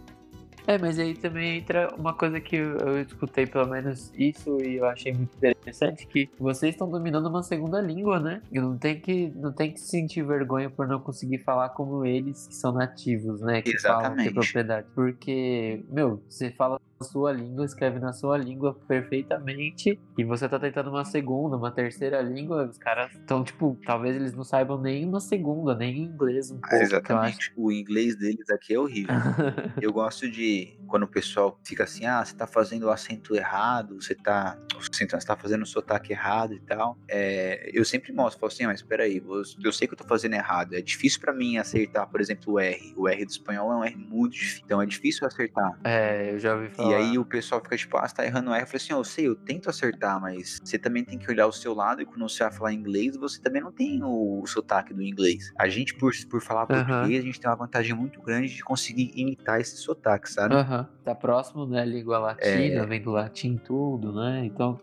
[0.66, 4.87] É, mas aí também entra uma coisa que eu, escutei, pelo menos isso, e eu
[4.87, 8.40] achei muito interessante, que vocês estão dominando uma segunda língua, né?
[8.50, 12.46] E não tem que, não tem que sentir vergonha por não conseguir falar como eles
[12.46, 13.61] que são nativos, né?
[13.61, 14.28] Que falam, Exatamente.
[14.28, 14.87] que propriedade.
[14.94, 20.91] Porque, meu, você fala sua língua, escreve na sua língua perfeitamente, e você tá tentando
[20.91, 25.21] uma segunda, uma terceira língua, os caras estão, tipo, talvez eles não saibam nem uma
[25.21, 26.75] segunda, nem inglês um pouco.
[26.75, 27.53] Ah, exatamente.
[27.57, 29.15] O inglês deles aqui é horrível.
[29.81, 34.01] Eu gosto de quando o pessoal fica assim, ah, você tá fazendo o acento errado,
[34.01, 36.99] você tá, você tá fazendo o sotaque errado e tal.
[37.09, 39.23] É, eu sempre mostro, falo assim, ah, mas espera aí,
[39.65, 40.75] eu, sei que eu tô fazendo errado.
[40.75, 42.95] É difícil pra mim acertar, por exemplo, o R.
[42.97, 45.79] O R do espanhol é um R muito difícil, então é difícil acertar.
[45.85, 46.91] É, eu já ouvi falar.
[46.91, 48.62] E aí o pessoal fica tipo, ah, você tá errando o R.
[48.62, 51.46] Eu falei assim, "Ó, eu sei, eu tento acertar, mas você também tem que olhar
[51.46, 54.94] o seu lado e quando você vai falar inglês, você também não tem o, sotaque
[54.94, 55.50] do inglês.
[55.59, 59.11] A gente, por, por falar português, a gente tem uma vantagem muito grande de conseguir
[59.14, 60.55] imitar esse sotaque, sabe?
[60.57, 60.88] Aham.
[61.05, 61.85] Tá próximo, né?
[61.85, 62.87] Língua latina, É.
[62.87, 64.44] vem do latim tudo, né?
[64.44, 64.78] Então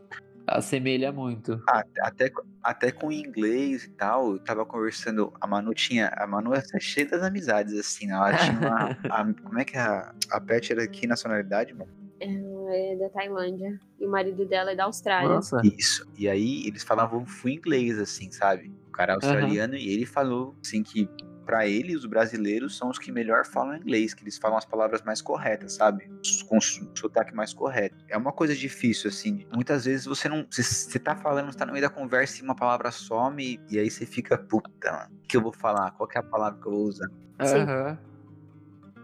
[0.47, 1.61] assemelha muito.
[1.67, 2.31] Ah, até,
[2.63, 7.07] até com inglês e tal, eu tava conversando, a Manu tinha, a Manu é cheia
[7.07, 8.13] das amizades, assim, né?
[8.13, 11.91] ela tinha uma, a- como é que é a, a Pet era que nacionalidade, mano?
[12.19, 13.79] Ela é da Tailândia.
[13.99, 15.35] E o marido dela é da Austrália.
[15.35, 15.61] Nossa.
[15.63, 18.71] Isso, e aí eles falavam full inglês, assim, sabe?
[18.87, 21.09] O cara é australiano e ele falou, assim, que
[21.45, 25.01] pra ele, os brasileiros são os que melhor falam inglês, que eles falam as palavras
[25.01, 26.07] mais corretas, sabe?
[26.47, 27.95] Com o sotaque mais correto.
[28.07, 29.47] É uma coisa difícil, assim.
[29.51, 30.45] Muitas vezes você não.
[30.51, 33.89] Você, tá falando, você tá no meio da conversa e uma palavra some, e aí
[33.89, 35.89] você fica, puta, mano, o que eu vou falar?
[35.91, 37.07] Qual que é a palavra que eu vou usar?
[37.39, 37.97] Aham.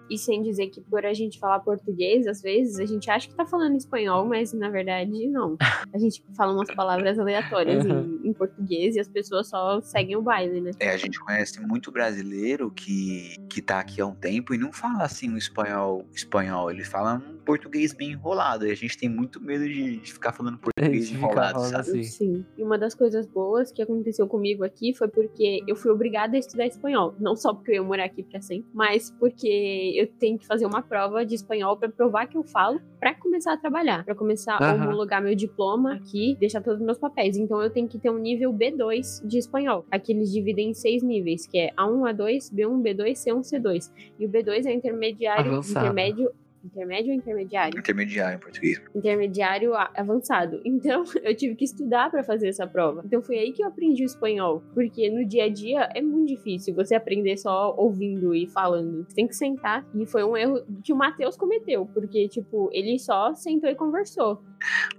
[0.10, 3.36] E sem dizer que por a gente falar português, às vezes a gente acha que
[3.36, 5.58] tá falando espanhol, mas na verdade não.
[5.94, 10.22] A gente fala umas palavras aleatórias em, em português e as pessoas só seguem o
[10.22, 10.72] baile, né?
[10.80, 14.72] É, a gente conhece muito brasileiro que, que tá aqui há um tempo e não
[14.72, 18.66] fala assim um espanhol espanhol, ele fala um português bem enrolado.
[18.68, 21.80] E a gente tem muito medo de ficar falando português De enrolado, sabe?
[21.82, 22.04] assim.
[22.04, 22.46] Sim.
[22.58, 26.40] E uma das coisas boas que aconteceu comigo aqui foi porque eu fui obrigada a
[26.40, 27.14] estudar espanhol.
[27.20, 30.66] Não só porque eu ia morar aqui pra sempre, mas porque eu tenho que fazer
[30.66, 34.58] uma prova de espanhol pra provar que eu falo pra começar a trabalhar, Pra começar
[34.62, 37.38] a homologar meu diploma aqui, deixar todos os meus papéis.
[37.38, 39.86] Então eu tenho que ter um nível B2 de espanhol.
[39.92, 43.92] Aqui eles dividem em seis níveis, que é A1, A2, B1, B2, C1, C2.
[44.20, 45.86] E o B2 é o intermediário, Avançado.
[45.86, 46.32] intermédio,
[46.66, 47.80] intermédio ou intermediário?
[47.80, 48.82] Intermediário em português.
[48.94, 50.62] intermediário avançado.
[50.76, 53.02] Então, eu tive que estudar pra fazer essa prova.
[53.06, 56.28] Então, foi aí que eu aprendi o espanhol, porque no dia a dia é muito
[56.28, 59.06] difícil você aprender só ouvindo e falando.
[59.08, 59.88] Você tem que sentar.
[59.96, 64.44] E foi um erro que o Matheus cometeu, porque tipo, ele só sentou e conversou.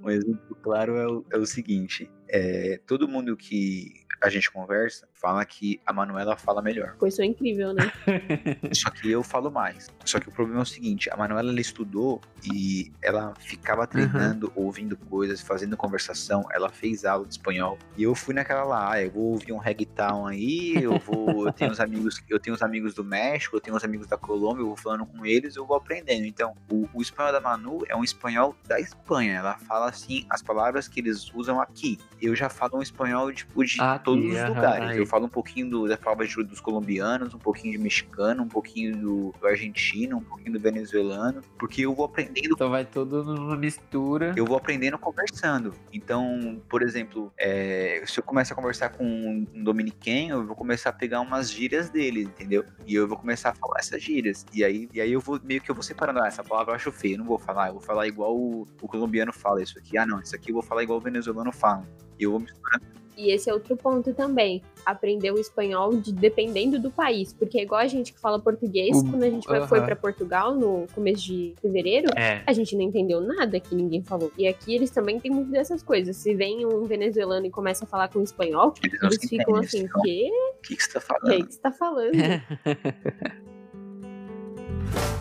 [0.02, 5.06] Um exemplo claro é o, é o seguinte: é, todo mundo que a gente conversa
[5.20, 6.94] fala que a Manuela fala melhor.
[6.98, 7.90] Foi só incrível, né?
[8.72, 9.88] Só que eu falo mais.
[10.04, 14.52] Só que o problema é o seguinte: a Manuela ela estudou e ela ficava treinando,
[14.54, 16.44] ouvindo coisas, fazendo conversação.
[16.52, 17.78] Ela fez aula de espanhol.
[17.96, 21.46] E eu fui naquela lá, ah, eu vou ouvir um reggaeton aí, eu vou.
[21.46, 24.16] Eu tenho uns amigos, eu tenho uns amigos do México, eu tenho uns amigos da
[24.16, 26.24] Colômbia, eu vou falando com eles, eu vou aprendendo.
[26.26, 29.34] Então, o, o espanhol da Manu é um espanhol da Espanha.
[29.38, 31.98] Ela fala assim as palavras que eles usam aqui.
[32.20, 34.90] Eu já falo um espanhol tipo de Aqui, todos os lugares.
[34.90, 35.05] aí.
[35.06, 38.96] Falo um pouquinho do, da palavra de- dos colombianos, um pouquinho de mexicano, um pouquinho
[38.96, 43.56] do, do argentino, um pouquinho do venezuelano, porque eu vou aprendendo Então vai tudo numa
[43.56, 44.34] mistura.
[44.36, 45.72] eu vou aprendendo conversando.
[45.92, 50.90] Então, por exemplo, é, se eu começar a conversar com um dominiquenho, eu vou começar
[50.90, 52.64] a pegar umas gírias dele, entendeu?
[52.86, 54.44] E eu vou começar a falar essas gírias.
[54.52, 56.76] E aí, e aí eu vou meio que eu vou separando, ah, essa palavra eu
[56.76, 59.78] acho feia, eu não vou falar, eu vou falar igual o, o colombiano fala isso
[59.78, 59.96] aqui.
[59.98, 61.86] Ah, não, isso aqui eu vou falar igual o venezuelano fala.
[62.18, 62.80] E eu vou misturar.
[63.16, 64.60] E esse é outro ponto também.
[64.84, 67.32] Aprender o espanhol de- dependendo do país.
[67.32, 69.86] Porque é igual a gente que fala português, O- quando a gente foi- foi aham.
[69.86, 72.42] pra Portugal no começo de fevereiro, É.
[72.46, 74.30] a gente não entendeu nada que ninguém falou.
[74.36, 76.14] E aqui eles também têm muito dessas coisas.
[76.16, 79.80] Se vem um venezuelano e começa a falar com espanhol, Eles eles ficam entendem, assim,
[79.86, 80.30] ficam, quê?
[80.58, 81.32] O que, que você tá falando?
[81.32, 82.12] aí que você tá falando?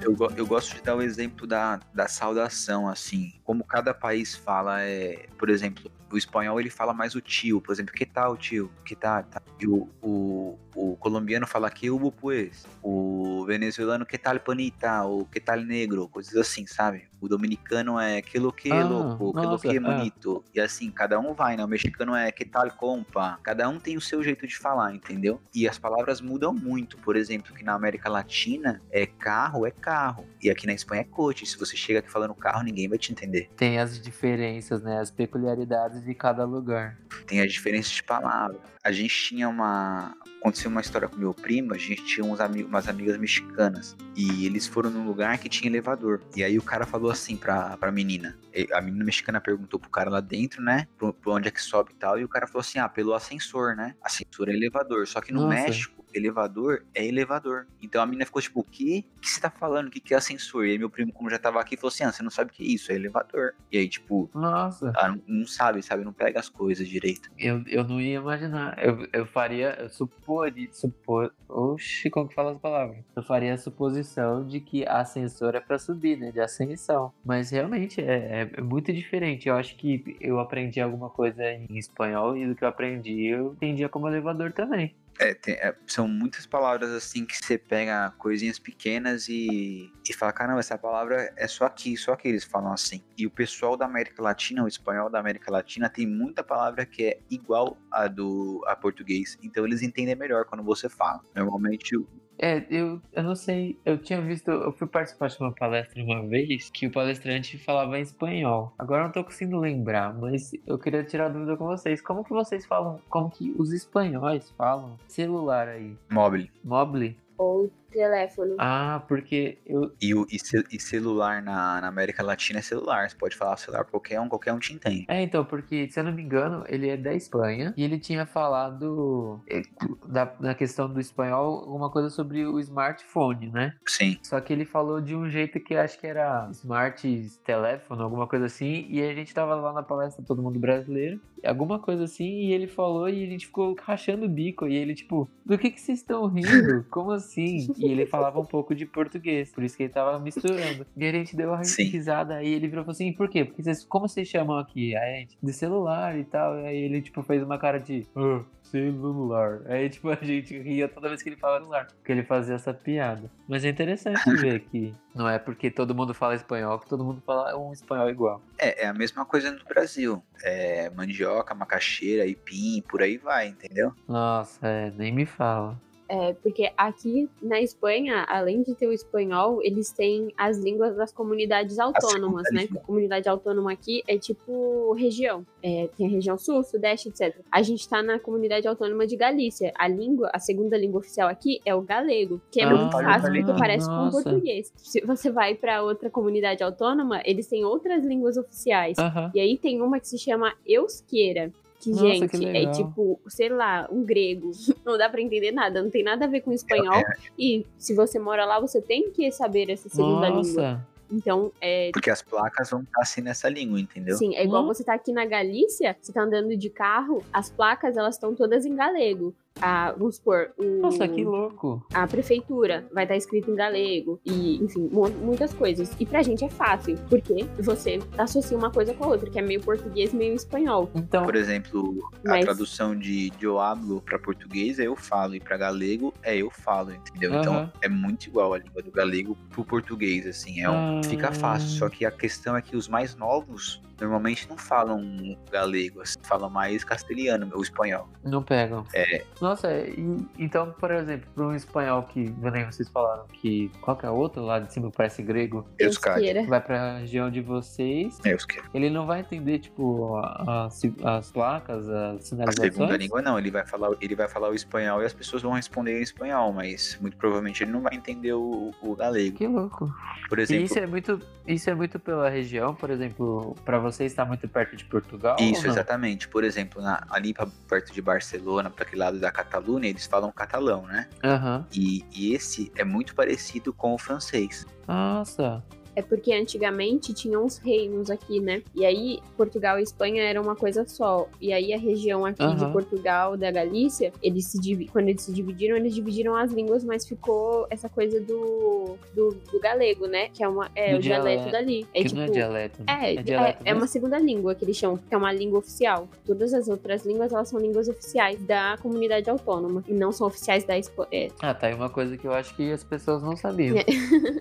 [0.00, 3.34] Eu, eu gosto de dar o exemplo da, da saudação, assim.
[3.44, 7.72] Como cada país fala, é, por exemplo, o espanhol ele fala mais o tio, por
[7.72, 8.70] exemplo, que tal tio?
[8.84, 9.22] Que tal?
[9.24, 9.42] Tá?
[9.60, 12.66] E o, o, o colombiano fala que hubo pues.
[12.82, 15.04] O venezuelano que tal panita?
[15.04, 16.08] Ou que tal negro?
[16.08, 17.09] Coisas assim, sabe?
[17.20, 19.80] O dominicano é que lo que Ah, louco, que lo que é.
[19.80, 20.44] bonito.
[20.54, 21.64] E assim, cada um vai, né?
[21.64, 23.38] O mexicano é que tal compa.
[23.42, 25.40] Cada um tem o seu jeito de falar, entendeu?
[25.54, 26.96] E as palavras mudam muito.
[26.98, 30.26] Por exemplo, que na América Latina é carro, é carro.
[30.42, 31.44] E aqui na Espanha é coche.
[31.46, 33.50] Se você chega aqui falando carro, ninguém vai te entender.
[33.56, 34.98] Tem as diferenças, né?
[34.98, 36.98] As peculiaridades de cada lugar.
[37.26, 38.58] Tem as diferenças de palavra.
[38.82, 40.14] A gente tinha uma.
[40.40, 42.64] Aconteceu uma história com meu primo, a gente tinha uns ami...
[42.64, 43.96] umas amigas mexicanas.
[44.16, 46.20] E eles foram num lugar que tinha elevador.
[46.34, 48.36] E aí o cara falou assim pra, pra menina.
[48.54, 50.86] E A menina mexicana perguntou pro cara lá dentro, né?
[50.98, 52.18] Pro onde é que sobe e tal.
[52.18, 53.94] E o cara falou assim: ah, pelo ascensor, né?
[54.02, 55.06] Ascensor é elevador.
[55.06, 55.54] Só que no Nossa.
[55.54, 57.66] México, elevador é elevador.
[57.80, 59.04] Então a menina ficou tipo, o quê?
[59.16, 59.88] O que você tá falando?
[59.88, 60.66] O que, que é ascensor?
[60.66, 62.54] E aí meu primo, como já tava aqui, falou assim: ah, você não sabe o
[62.54, 62.90] que é isso?
[62.90, 63.54] É elevador.
[63.70, 66.04] E aí, tipo, Nossa, ah, não, não sabe, sabe?
[66.04, 67.30] Não pega as coisas direito.
[67.38, 68.76] eu, eu não ia imaginar.
[68.82, 70.29] Eu, eu faria, eu suporia,
[70.72, 72.98] supor, oxi, como que fala as palavras?
[73.16, 76.30] Eu faria a suposição de que ascensor é pra subir, né?
[76.30, 77.12] De ascensão.
[77.24, 79.48] Mas realmente é, é- é muito diferente.
[79.48, 83.52] Eu acho que eu aprendi alguma coisa em espanhol e do que eu aprendi eu
[83.54, 84.94] entendia como elevador também.
[85.22, 90.32] É, tem- é, são muitas palavras assim que você pega coisinhas pequenas e, e fala,
[90.32, 93.04] caramba, essa palavra é só aqui, só aqui eles falam assim.
[93.18, 97.04] E o pessoal da América Latina, o espanhol da América Latina, tem muita palavra que
[97.04, 99.36] é igual a do a português.
[99.42, 101.20] Então eles entendem melhor quando você fala.
[101.36, 101.94] Normalmente
[102.42, 106.26] É, eu, eu não sei, eu tinha visto, eu fui participar de uma palestra uma
[106.26, 108.72] vez que o palestrante falava em espanhol.
[108.78, 112.00] Agora eu não tô conseguindo lembrar, mas eu queria tirar dúvida com vocês.
[112.00, 115.94] Como que vocês falam, como que os espanhóis falam celular aí?
[116.10, 116.50] mobile.
[116.64, 117.18] Mobile?
[117.36, 118.56] Ou Teléfono.
[118.58, 119.92] Ah, porque eu.
[120.00, 123.08] E, o, e, ce- e celular na, na América Latina é celular.
[123.10, 125.04] Você pode falar celular pra qualquer um, qualquer um te entende.
[125.08, 128.24] É, então, porque, se eu não me engano, ele é da Espanha e ele tinha
[128.26, 129.62] falado eh,
[130.06, 133.74] da, na questão do espanhol alguma coisa sobre o smartphone, né?
[133.86, 134.18] Sim.
[134.22, 137.00] Só que ele falou de um jeito que acho que era smart
[137.44, 141.78] teléfono, alguma coisa assim, e a gente tava lá na palestra todo mundo brasileiro, alguma
[141.78, 145.28] coisa assim, e ele falou e a gente ficou rachando o bico, e ele tipo,
[145.44, 146.84] do que que vocês estão rindo?
[146.90, 147.68] Como assim?
[147.80, 150.86] E ele falava um pouco de português, por isso que ele tava misturando.
[150.96, 151.84] E a gente deu uma Sim.
[151.84, 153.44] risada, aí ele virou falou assim, por quê?
[153.44, 154.94] Porque vocês, como vocês chamam aqui?
[154.96, 158.06] Aí a gente, de celular e tal, e aí ele tipo fez uma cara de,
[158.14, 159.62] "Ah, celular.
[159.66, 162.72] Aí tipo a gente ria toda vez que ele falava celular, porque ele fazia essa
[162.72, 163.30] piada.
[163.48, 167.20] Mas é interessante ver que não é porque todo mundo fala espanhol que todo mundo
[167.24, 168.42] fala um espanhol igual.
[168.58, 170.22] É, é a mesma coisa no Brasil.
[170.42, 173.92] É mandioca, macaxeira, aipim, por aí vai, entendeu?
[174.08, 175.80] Nossa, é, nem me fala.
[176.12, 181.12] É, porque aqui na Espanha, além de ter o espanhol, eles têm as línguas das
[181.12, 182.66] comunidades autônomas, né?
[182.74, 185.46] A comunidade autônoma aqui é tipo região.
[185.62, 187.36] É, tem a região sul, sudeste, etc.
[187.52, 189.72] A gente tá na comunidade autônoma de Galícia.
[189.78, 193.22] A língua, a segunda língua oficial aqui é o galego, que é Ah, muito fácil
[193.28, 193.56] porque legal.
[193.56, 194.22] parece com o Nossa.
[194.24, 194.72] português.
[194.78, 198.98] Se você vai pra outra comunidade autônoma, eles têm outras línguas oficiais.
[198.98, 199.30] Aham.
[199.32, 201.52] E aí tem uma que se chama Eusqueira.
[201.80, 204.50] Que, Nossa, gente, que é tipo, sei lá, um grego.
[204.84, 207.02] Não dá pra entender nada, não tem nada a ver com espanhol.
[207.38, 210.62] E se você mora lá, você tem que saber essa segunda língua.
[210.72, 210.86] Nossa.
[211.10, 211.90] Então, é.
[211.92, 214.16] Porque as placas vão estar assim nessa língua, entendeu?
[214.16, 214.66] Sim, é igual Hum.
[214.68, 218.64] você tá aqui na Galícia, você tá andando de carro, as placas elas estão todas
[218.64, 219.34] em galego.
[219.60, 221.84] A, vamos supor, o, Nossa, que louco.
[221.92, 225.94] a prefeitura vai estar escrito em galego e, enfim, mu- muitas coisas.
[225.98, 229.42] E pra gente é fácil, porque você associa uma coisa com a outra, que é
[229.42, 230.90] meio português, meio espanhol.
[230.94, 235.40] Então, Por exemplo, a Mas- tradução de eu hablo para português é eu falo e
[235.40, 237.32] para galego é eu falo, entendeu?
[237.32, 237.40] Aham.
[237.40, 241.02] Então é muito igual a língua do galego pro português, assim, é um, Ah.
[241.04, 241.68] fica fácil.
[241.70, 246.48] Só que a questão é que os mais novos normalmente não falam galego, assim, falam
[246.50, 248.08] mais castelhano ou espanhol.
[248.24, 248.84] não pegam.
[248.94, 249.24] É.
[249.40, 254.06] Nossa, e- então, por exemplo, para um espanhol que, nem vocês falaram, que qual que
[254.06, 256.46] é outro lá de cima parece grego, Euskadi.
[256.46, 261.30] Vai pra região de vocês, É, que ele não vai entender, tipo, a- a- as
[261.32, 262.74] placas, as a sinalizações?
[262.74, 265.52] segunda língua não, ele vai falar, ele vai falar o espanhol e as pessoas vão
[265.52, 269.36] responder em espanhol, mas muito provavelmente ele não vai entender o, o galego.
[269.36, 269.92] Que louco.
[270.28, 273.89] Por E exemplo, isso é muito, isso é muito pela região, por exemplo, pra você
[273.98, 275.36] estar muito perto de Portugal?
[275.40, 276.28] Isso, exatamente.
[276.28, 280.30] Por exemplo, na- ali pra, perto de Barcelona, para aquele lado da Catalunha, eles falam
[280.32, 281.08] catalão, né?
[281.24, 281.66] Aham.
[281.72, 284.66] E, e esse é muito parecido com o francês.
[284.86, 285.62] Nossa.
[286.00, 288.62] É porque antigamente tinham uns reinos aqui, né?
[288.74, 291.28] E aí Portugal e Espanha era uma coisa só.
[291.38, 292.72] E aí a região aqui de Aham.
[292.72, 294.60] Portugal, da Galícia, eles se
[294.90, 299.60] quando eles se dividiram, eles dividiram as línguas, mas ficou essa coisa do, do, do
[299.60, 300.30] galego, né?
[300.30, 301.52] Que é, uma, é o dialeto dialeto.
[301.52, 301.86] dali.
[301.92, 302.16] É que tipo.
[302.16, 302.78] não é dialeto.
[302.80, 302.86] né?
[302.88, 303.88] É, é, dialeto é uma mesmo?
[303.88, 306.08] segunda língua que eles chamam, que é uma língua oficial.
[306.24, 309.84] Todas as outras línguas, elas são línguas oficiais da comunidade autônoma.
[309.86, 311.08] E não são oficiais da Espanha.
[311.12, 313.76] É, Ah, tá aí uma coisa que eu acho que as pessoas não sabiam.
[313.76, 313.84] É.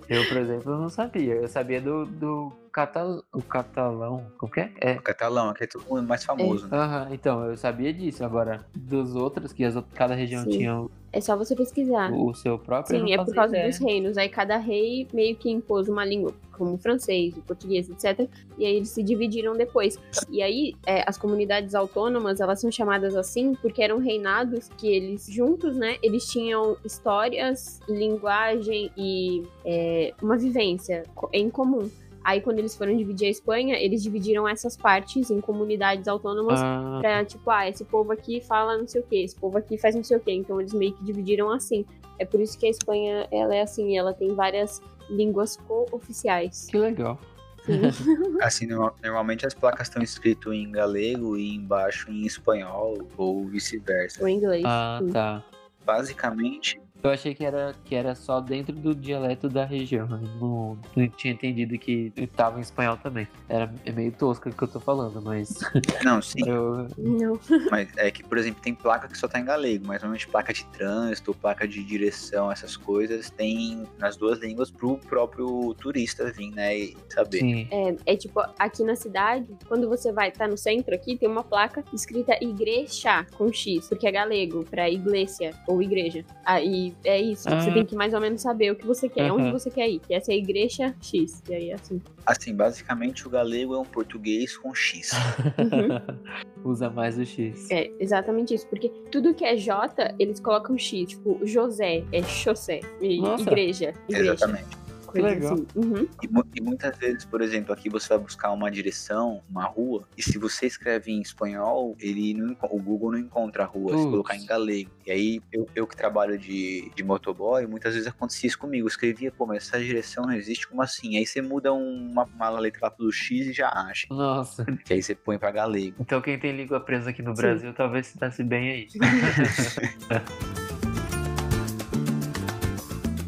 [0.10, 1.34] eu, por exemplo, não sabia.
[1.34, 3.24] Eu sabia do, do catal...
[3.34, 4.26] o catalão.
[4.38, 4.72] Como que é?
[4.80, 4.94] É.
[4.94, 6.78] O catalão, que é todo mundo mais famoso, né?
[6.78, 8.24] Aham, então, eu sabia disso.
[8.24, 10.50] Agora, dos outros, que as, cada região Sim.
[10.50, 12.12] tinha o, é só você pesquisar.
[12.14, 13.00] o seu próprio.
[13.00, 13.70] Sim, é por causa ideia.
[13.70, 14.18] dos reinos.
[14.18, 18.30] Aí cada rei meio que impôs uma língua, como o francês, o português, etc.
[18.58, 19.98] E aí eles se dividiram depois.
[20.30, 25.26] E aí é, as comunidades autônomas, elas são chamadas assim porque eram reinados que eles
[25.28, 25.98] juntos, né?
[26.04, 31.04] Eles tinham histórias, linguagem e é, uma vivência
[31.34, 31.90] em comum.
[32.24, 36.98] Aí quando eles foram dividir a Espanha, eles dividiram essas partes em comunidades autônomas Ah,
[37.02, 39.96] Pra, tipo, ah, esse povo aqui fala não sei o que, esse povo aqui faz
[39.96, 40.32] não sei o que.
[40.32, 41.86] Então eles meio que dividiram assim.
[42.20, 46.68] É por isso que a Espanha, ela é assim, ela tem várias línguas co-oficiais.
[46.70, 47.18] que legal.
[47.66, 47.82] Sim.
[48.42, 54.22] Assim, norma- normalmente as placas estão escritas em galego e embaixo em espanhol ou vice-versa.
[54.22, 54.64] Ou em inglês.
[54.66, 55.12] Ah, sim.
[55.12, 55.44] tá.
[55.86, 60.08] Basicamente, Eu achei que era, que era só dentro do dialeto da região.
[60.12, 63.28] Eu não, não tinha entendido que tava em espanhol também.
[63.48, 65.60] Era é meio tosco o que eu tô falando, mas
[66.04, 66.88] não, sim, eu.
[66.98, 67.40] Não.
[67.72, 70.54] mas é que, por exemplo, tem placa que só tá em galego, mas normalmente placa
[70.54, 76.52] de trânsito, placa de direção, essas coisas, tem nas duas línguas pro próprio turista vir,
[76.52, 77.40] né, e saber.
[77.40, 77.68] Sim.
[77.72, 81.44] É, é tipo, aqui na cidade, quando você vai, tá no centro aqui, tem uma
[81.44, 86.26] placa escrita igreja com X, porque é galego, pra igreja ou igreja.
[86.46, 87.44] Aí E é isso.
[87.44, 87.74] Você Ah.
[87.74, 89.52] tem que mais ou menos saber o que você quer, onde Aham.
[89.54, 90.00] você quer ir.
[90.00, 91.42] Que essa é a igreja X.
[91.50, 92.02] E aí, assim.
[92.26, 95.12] Assim, basicamente o galego é um português com X.
[96.64, 97.70] Usa mais o X.
[97.72, 98.68] É, exatamente isso.
[98.68, 101.10] Porque tudo que é J, eles colocam X.
[101.10, 102.80] Tipo, José é José.
[103.02, 103.44] E Nossa.
[103.44, 103.94] igreja.
[104.08, 104.34] Igreja.
[104.34, 104.68] Exatamente.
[105.12, 105.54] Coisa legal.
[105.54, 105.66] assim.
[105.76, 106.08] Uhum.
[106.22, 110.24] E, e muitas vezes, por exemplo, aqui você vai buscar uma direção, uma rua, e
[110.24, 114.10] se você escreve em espanhol, ele não, o Google não encontra a rua, se Putz.
[114.10, 114.92] colocar em galego.
[115.06, 118.86] E aí, eu, eu que trabalho de, de motoboy, muitas vezes acontecia isso comigo.
[118.86, 121.18] Eu escrevia, pô, mas essa direção não existe, como assim?
[121.18, 124.08] Aí você muda uma, uma letra lá pelo X e já acha.
[124.10, 124.66] Nossa.
[124.86, 125.96] Que aí você põe pra galego.
[126.00, 127.42] Então quem tem língua presa aqui no Sim.
[127.42, 128.88] Brasil talvez se desse bem aí.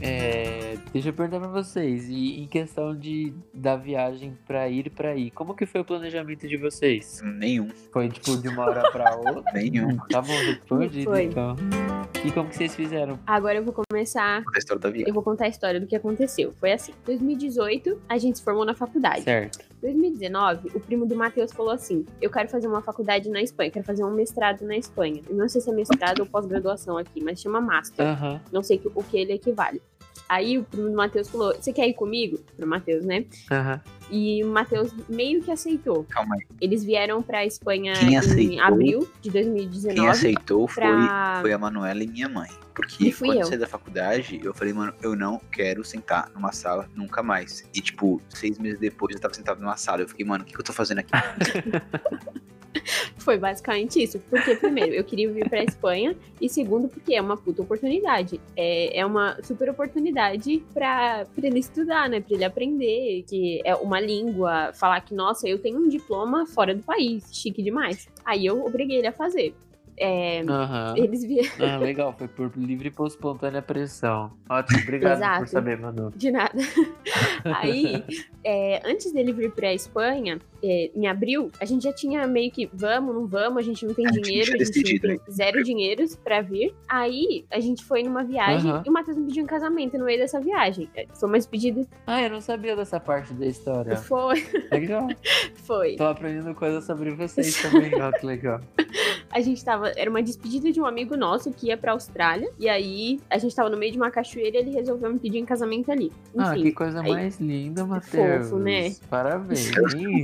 [0.03, 0.50] É,
[0.93, 5.32] deixa eu perguntar pra vocês, e em questão de da viagem pra ir pra ir,
[5.32, 7.21] como que foi o planejamento de vocês?
[7.23, 9.43] Nenhum, Foi tipo de uma hora pra outra?
[9.54, 9.97] nenhum.
[10.10, 11.23] Tá bom, respondido Foi.
[11.23, 11.56] então.
[12.25, 13.17] E como que vocês fizeram?
[13.25, 14.43] Agora eu vou começar.
[14.54, 15.13] A história da Eu viagem.
[15.13, 16.54] vou contar a história do que aconteceu.
[16.60, 19.23] Foi assim: 2018, a gente se formou na faculdade.
[19.23, 19.60] Certo.
[19.82, 23.86] 2019, o primo do Matheus falou assim: Eu quero fazer uma faculdade na Espanha, quero
[23.86, 25.21] fazer um mestrado na Espanha.
[25.27, 28.06] Eu não sei se é mestrado ou pós-graduação aqui, mas chama Master.
[28.06, 28.39] Aham.
[28.51, 29.82] Não sei o que ele equivale.
[30.31, 30.65] Aí o
[30.95, 32.39] Matheus falou: Você quer ir comigo?
[32.55, 33.25] Pro Matheus, né?
[33.51, 33.81] Aham.
[34.12, 36.06] E o Matheus meio que aceitou.
[36.10, 36.45] Calma aí.
[36.60, 38.62] Eles vieram pra Espanha Quem em aceitou?
[38.62, 40.08] abril de Quem 2019.
[40.10, 41.39] aceitou foi, pra...
[41.41, 42.50] foi a Manuela e minha mãe.
[42.74, 43.39] Porque quando eu.
[43.39, 47.67] eu saí da faculdade, eu falei, mano, eu não quero sentar numa sala nunca mais.
[47.74, 50.02] E, tipo, seis meses depois eu tava sentado numa sala.
[50.02, 51.12] Eu fiquei, mano, o que, que eu tô fazendo aqui?
[53.17, 54.19] Foi basicamente isso.
[54.30, 56.15] Porque, primeiro, eu queria vir pra Espanha.
[56.39, 58.39] E segundo, porque é uma puta oportunidade.
[58.56, 62.19] É, é uma super oportunidade pra, pra ele estudar, né?
[62.19, 64.71] Pra ele aprender, que é uma língua.
[64.73, 67.29] Falar que, nossa, eu tenho um diploma fora do país.
[67.31, 68.09] Chique demais.
[68.25, 69.55] Aí eu obriguei ele a fazer.
[69.97, 70.95] É, Aham.
[70.97, 71.49] eles vieram.
[71.61, 74.31] Ah, legal, foi por livre e por espontânea pressão.
[74.49, 76.11] Ótimo, obrigado por saber, Manu.
[76.15, 76.57] De nada.
[77.45, 78.03] Aí,
[78.43, 82.69] é, antes dele vir pra Espanha, é, em abril, a gente já tinha meio que
[82.74, 85.63] vamos, não vamos, a gente não tem A gente dinheiro, a gente decidido, tem zero
[85.63, 86.74] dinheiros pra vir.
[86.88, 88.84] Aí, a gente foi numa viagem Aham.
[88.86, 90.89] e o Matheus me pediu em casamento no meio dessa viagem.
[90.95, 91.86] É, Foi uma despedida.
[92.06, 93.95] Ah, eu não sabia dessa parte da história.
[93.97, 95.08] Foi, Legal.
[95.63, 95.95] foi.
[95.95, 98.60] Tô aprendendo coisas sobre vocês também, ó, que legal.
[99.34, 99.89] A gente tava.
[99.95, 102.52] Era uma despedida de um amigo nosso que ia pra Austrália.
[102.60, 105.38] E aí, a gente tava no meio de uma cachoeira e ele resolveu me pedir
[105.38, 106.12] em casamento ali.
[106.38, 106.63] Ah, Enfim.
[106.63, 108.50] que coisa aí- mais linda, Matheus.
[108.50, 108.93] fofo, né?
[109.10, 109.71] Parabéns.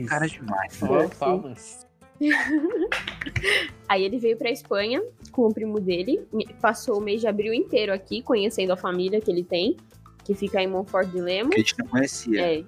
[0.09, 0.81] Cara demais.
[0.81, 1.17] Ó, Fofo.
[1.17, 1.87] palmas.
[3.87, 6.27] Aí ele veio pra Espanha com o primo dele,
[6.61, 9.77] passou o mês de abril inteiro aqui, conhecendo a família que ele tem,
[10.23, 11.53] que fica em Montfort de Lemos.
[11.53, 12.41] Que a gente não conhecia.
[12.41, 12.63] É,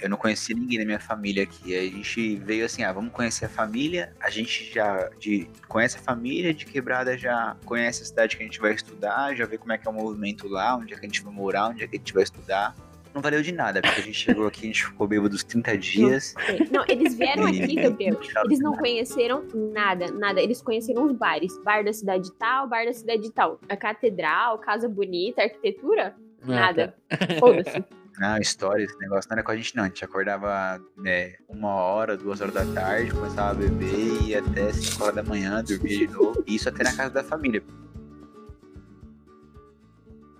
[0.00, 1.76] Eu não conhecia ninguém da minha família aqui.
[1.76, 4.12] Aí a gente veio assim, ah, vamos conhecer a família.
[4.20, 8.46] A gente já de, conhece a família, de quebrada já conhece a cidade que a
[8.46, 11.04] gente vai estudar, já vê como é que é o movimento lá, onde é que
[11.04, 12.74] a gente vai morar, onde é que a gente vai estudar.
[13.14, 15.78] Não valeu de nada, porque a gente chegou aqui, a gente ficou bêbado dos 30
[15.78, 16.34] dias.
[16.72, 18.18] Não, eles vieram aqui, Gabriel.
[18.44, 20.40] Eles não conheceram nada, nada.
[20.40, 21.56] Eles conheceram os bares.
[21.62, 23.60] Bar da cidade tal, bar da cidade tal.
[23.68, 26.96] A catedral, casa bonita, arquitetura, nada.
[27.38, 27.84] Foda-se.
[28.18, 29.84] Não, história, esse negócio não era com a gente não.
[29.84, 34.40] A gente acordava né, uma hora, duas horas da tarde, começava a beber e ia
[34.40, 36.42] até 5 horas da manhã, dormia de novo.
[36.46, 37.62] E isso até na casa da família.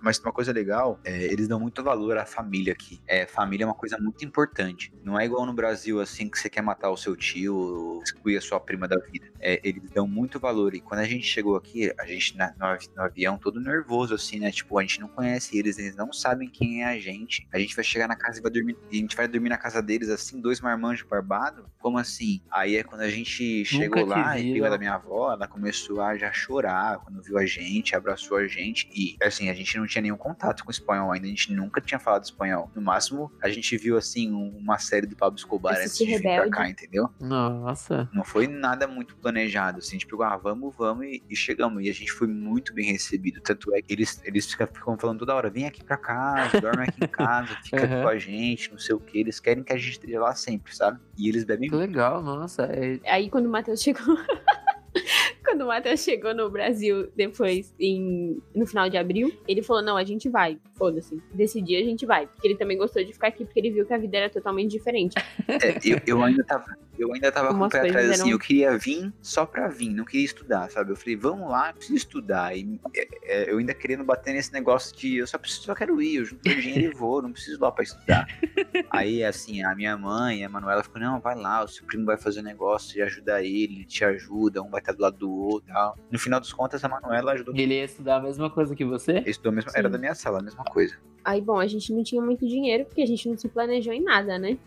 [0.05, 3.01] Mas uma coisa legal, é, eles dão muito valor à família aqui.
[3.07, 4.93] É, família é uma coisa muito importante.
[5.03, 8.41] Não é igual no Brasil, assim, que você quer matar o seu tio, excluir a
[8.41, 9.25] sua prima da vida.
[9.39, 10.75] É, eles dão muito valor.
[10.75, 14.37] E quando a gente chegou aqui, a gente na- no, no avião todo nervoso, assim,
[14.37, 14.51] né?
[14.51, 17.47] Tipo, a gente não conhece eles, eles não sabem quem é a gente.
[17.51, 18.77] A gente vai chegar na casa e vai dormir.
[18.91, 21.65] E a gente vai dormir na casa deles, assim, dois marmanjos barbados?
[21.79, 22.41] Como assim?
[22.51, 25.99] Aí é quando a gente chegou te lá e prima da minha avó, ela começou
[25.99, 28.87] a já chorar quando viu a gente, abraçou a gente.
[28.93, 31.99] E assim, a gente não tinha nenhum contato com espanhol ainda, a gente nunca tinha
[31.99, 32.69] falado espanhol.
[32.75, 36.21] No máximo, a gente viu assim um- uma série do Pablo Escobar antes de vir
[36.21, 36.51] pra Rebelde.
[36.51, 37.09] cá, entendeu?
[37.19, 38.09] Nossa.
[38.13, 41.83] Não foi nada muito planejado, assim, tipo, ah, vamos, vamos e, e chegamos.
[41.83, 43.41] E a gente foi muito bem recebido.
[43.41, 46.83] Tanto é que eles, eles ficam, ficam falando toda hora, vem aqui pra casa, dorme
[46.83, 48.01] aqui em casa, fica aqui Uhum.
[48.03, 49.19] com a gente, não sei o que.
[49.19, 50.99] Eles querem que a gente esteja lá sempre, sabe?
[51.17, 52.63] E eles bebem Que legal, nossa.
[52.63, 52.99] É...
[53.09, 54.15] Aí quando o Matheus chegou.
[55.43, 59.97] quando o Matheus chegou no Brasil depois, em, no final de abril, ele falou: não,
[59.97, 60.59] a gente vai.
[60.75, 61.21] foda-se.
[61.33, 62.27] Desse dia a gente vai.
[62.27, 64.71] Porque ele também gostou de ficar aqui, porque ele viu que a vida era totalmente
[64.71, 65.15] diferente.
[65.47, 66.65] É, eu, eu ainda tava,
[66.97, 69.89] eu ainda tava com o pé atrás assim, eram- eu queria vir só pra vir,
[69.89, 70.91] não queria estudar, sabe?
[70.91, 72.55] Eu falei, vamos lá, preciso estudar.
[72.57, 76.01] E é, é, eu ainda querendo bater nesse negócio de eu só preciso, só quero
[76.01, 78.27] ir, eu junto meu dinheiro e vou, não preciso ir lá pra estudar.
[78.89, 82.17] Aí, assim, a minha mãe, a Manuela, ficou, não, vai lá, o seu primo vai
[82.17, 85.31] fazer um negócio, e ajuda ele, ele te ajuda, um vai estar do lado do
[85.31, 85.97] outro e tal.
[86.11, 87.55] No final dos contas, a Manuela ajudou.
[87.55, 89.17] E ele ia estudar a mesma coisa que você?
[89.17, 90.97] Ele estudou mesmo, era da minha sala, a mesma coisa.
[91.23, 94.03] Aí, bom, a gente não tinha muito dinheiro, porque a gente não se planejou em
[94.03, 94.57] nada, né?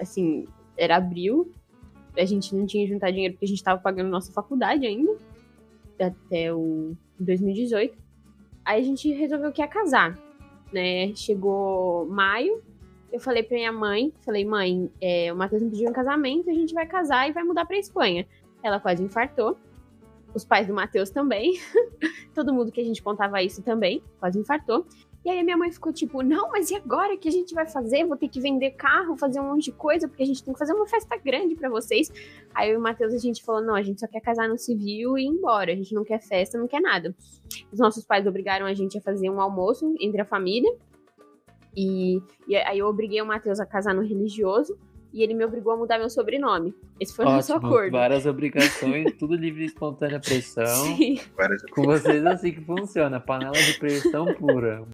[0.00, 1.52] Assim, era abril,
[2.16, 5.16] a gente não tinha juntado dinheiro porque a gente tava pagando nossa faculdade ainda,
[6.00, 7.96] até o 2018.
[8.64, 10.18] Aí a gente resolveu que ia casar,
[10.72, 11.14] né?
[11.14, 12.62] Chegou maio,
[13.12, 16.54] eu falei pra minha mãe, falei, mãe, é, o Matheus me pediu um casamento, a
[16.54, 18.26] gente vai casar e vai mudar pra Espanha.
[18.64, 19.58] Ela quase infartou.
[20.34, 21.60] Os pais do Matheus também.
[22.34, 24.84] Todo mundo que a gente contava isso também, quase infartou.
[25.24, 27.54] E aí a minha mãe ficou tipo, não, mas e agora o que a gente
[27.54, 28.04] vai fazer?
[28.04, 30.58] Vou ter que vender carro, fazer um monte de coisa, porque a gente tem que
[30.58, 32.10] fazer uma festa grande pra vocês.
[32.54, 34.58] Aí eu e o Matheus a gente falou, não, a gente só quer casar no
[34.58, 35.72] civil e ir embora.
[35.72, 37.14] A gente não quer festa, não quer nada.
[37.72, 40.70] Os nossos pais obrigaram a gente a fazer um almoço entre a família.
[41.74, 44.76] E, e aí eu obriguei o Matheus a casar no religioso.
[45.14, 46.74] E ele me obrigou a mudar meu sobrenome.
[46.98, 47.92] Esse foi o nosso Ótimo, acordo.
[47.92, 50.66] várias obrigações, tudo livre e espontânea pressão.
[50.66, 51.20] Sim.
[51.38, 54.84] Agora, Com vocês é assim que funciona, panela de pressão pura.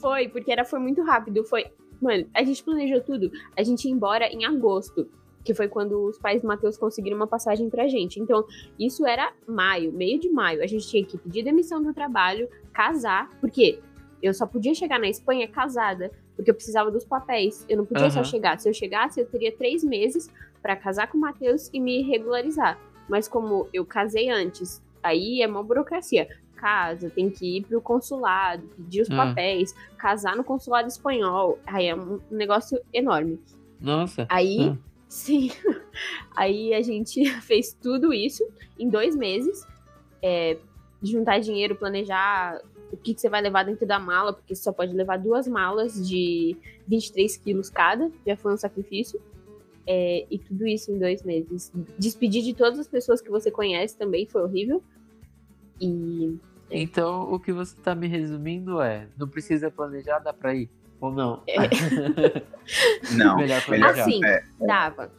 [0.00, 1.44] Foi, porque era, foi muito rápido.
[1.44, 1.66] Foi.
[2.00, 3.30] Mano, a gente planejou tudo.
[3.54, 5.06] A gente ia embora em agosto.
[5.44, 8.20] Que foi quando os pais do Matheus conseguiram uma passagem pra gente.
[8.20, 8.44] Então,
[8.78, 10.62] isso era maio, meio de maio.
[10.62, 13.80] A gente tinha que pedir demissão do trabalho, casar, porque
[14.22, 17.64] eu só podia chegar na Espanha casada, porque eu precisava dos papéis.
[17.68, 18.24] Eu não podia só Aham.
[18.24, 18.58] chegar.
[18.58, 20.30] Se eu chegasse, eu teria três meses
[20.62, 22.78] pra casar com o Matheus e me regularizar.
[23.08, 28.62] Mas como eu casei antes, aí é uma burocracia casa, tem que ir pro consulado,
[28.76, 29.16] pedir os Ah.
[29.16, 31.58] papéis, casar no consulado espanhol.
[31.66, 33.40] Aí é um negócio enorme.
[33.80, 34.26] Nossa.
[34.28, 34.76] Aí, Ah.
[35.08, 35.50] sim.
[36.36, 38.46] Aí a gente fez tudo isso
[38.78, 39.66] em dois meses.
[40.22, 40.56] É,
[41.02, 42.60] juntar dinheiro, planejar
[42.92, 45.48] o que, que você vai levar dentro da mala, porque você só pode levar duas
[45.48, 48.10] malas de 23 quilos cada.
[48.26, 49.20] Já foi um sacrifício.
[49.86, 51.72] É, e tudo isso em dois meses.
[51.98, 54.82] Despedir de todas as pessoas que você conhece também foi horrível.
[55.80, 56.38] E
[56.70, 60.70] Então, o que você tá me resumindo é: não precisa planejar, dá pra ir?
[61.00, 61.42] Ou não?
[61.48, 61.56] É.
[63.16, 63.38] não.
[63.38, 64.02] Melhor planejar.
[64.02, 65.10] Assim, É, dava.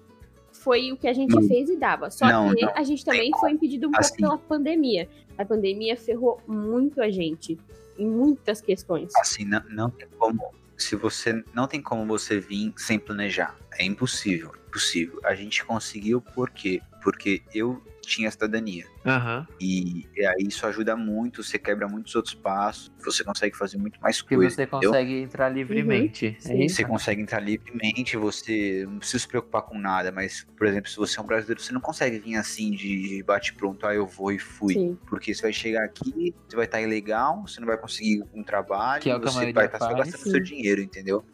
[0.63, 1.45] Foi o que a gente Não.
[1.47, 2.09] fez e dava.
[2.09, 2.71] Só Não, que não.
[2.75, 4.15] a gente também foi impedido um pouco Assim.
[4.15, 5.09] pela pandemia.
[5.37, 7.59] A pandemia ferrou muito a gente
[7.97, 9.11] em muitas questões.
[9.17, 10.53] Assim, não, não tem como.
[10.77, 13.55] Se você não tem como você vir sem planejar.
[13.77, 14.51] É impossível.
[14.67, 15.19] Impossível.
[15.23, 16.81] A gente conseguiu por quê?
[17.03, 18.85] Porque eu tinha cidadania.
[19.05, 19.47] Aham.
[19.59, 23.99] E, e aí isso ajuda muito, você quebra muitos outros passos, você consegue fazer muito
[24.01, 24.53] mais Porque coisas.
[24.55, 24.91] você entendeu?
[24.91, 26.37] consegue entrar livremente.
[26.37, 26.69] É Sim.
[26.69, 30.97] Você consegue entrar livremente, você não precisa se preocupar com nada, mas, por exemplo, se
[30.97, 34.31] você é um brasileiro, você não consegue vir assim de bate pronto, ah, eu vou
[34.31, 34.73] e fui.
[34.73, 34.97] Sim.
[35.07, 39.01] Porque você vai chegar aqui, você vai estar ilegal, você não vai conseguir um trabalho,
[39.03, 41.25] Que é você vai estar só gastando seu dinheiro, entendeu?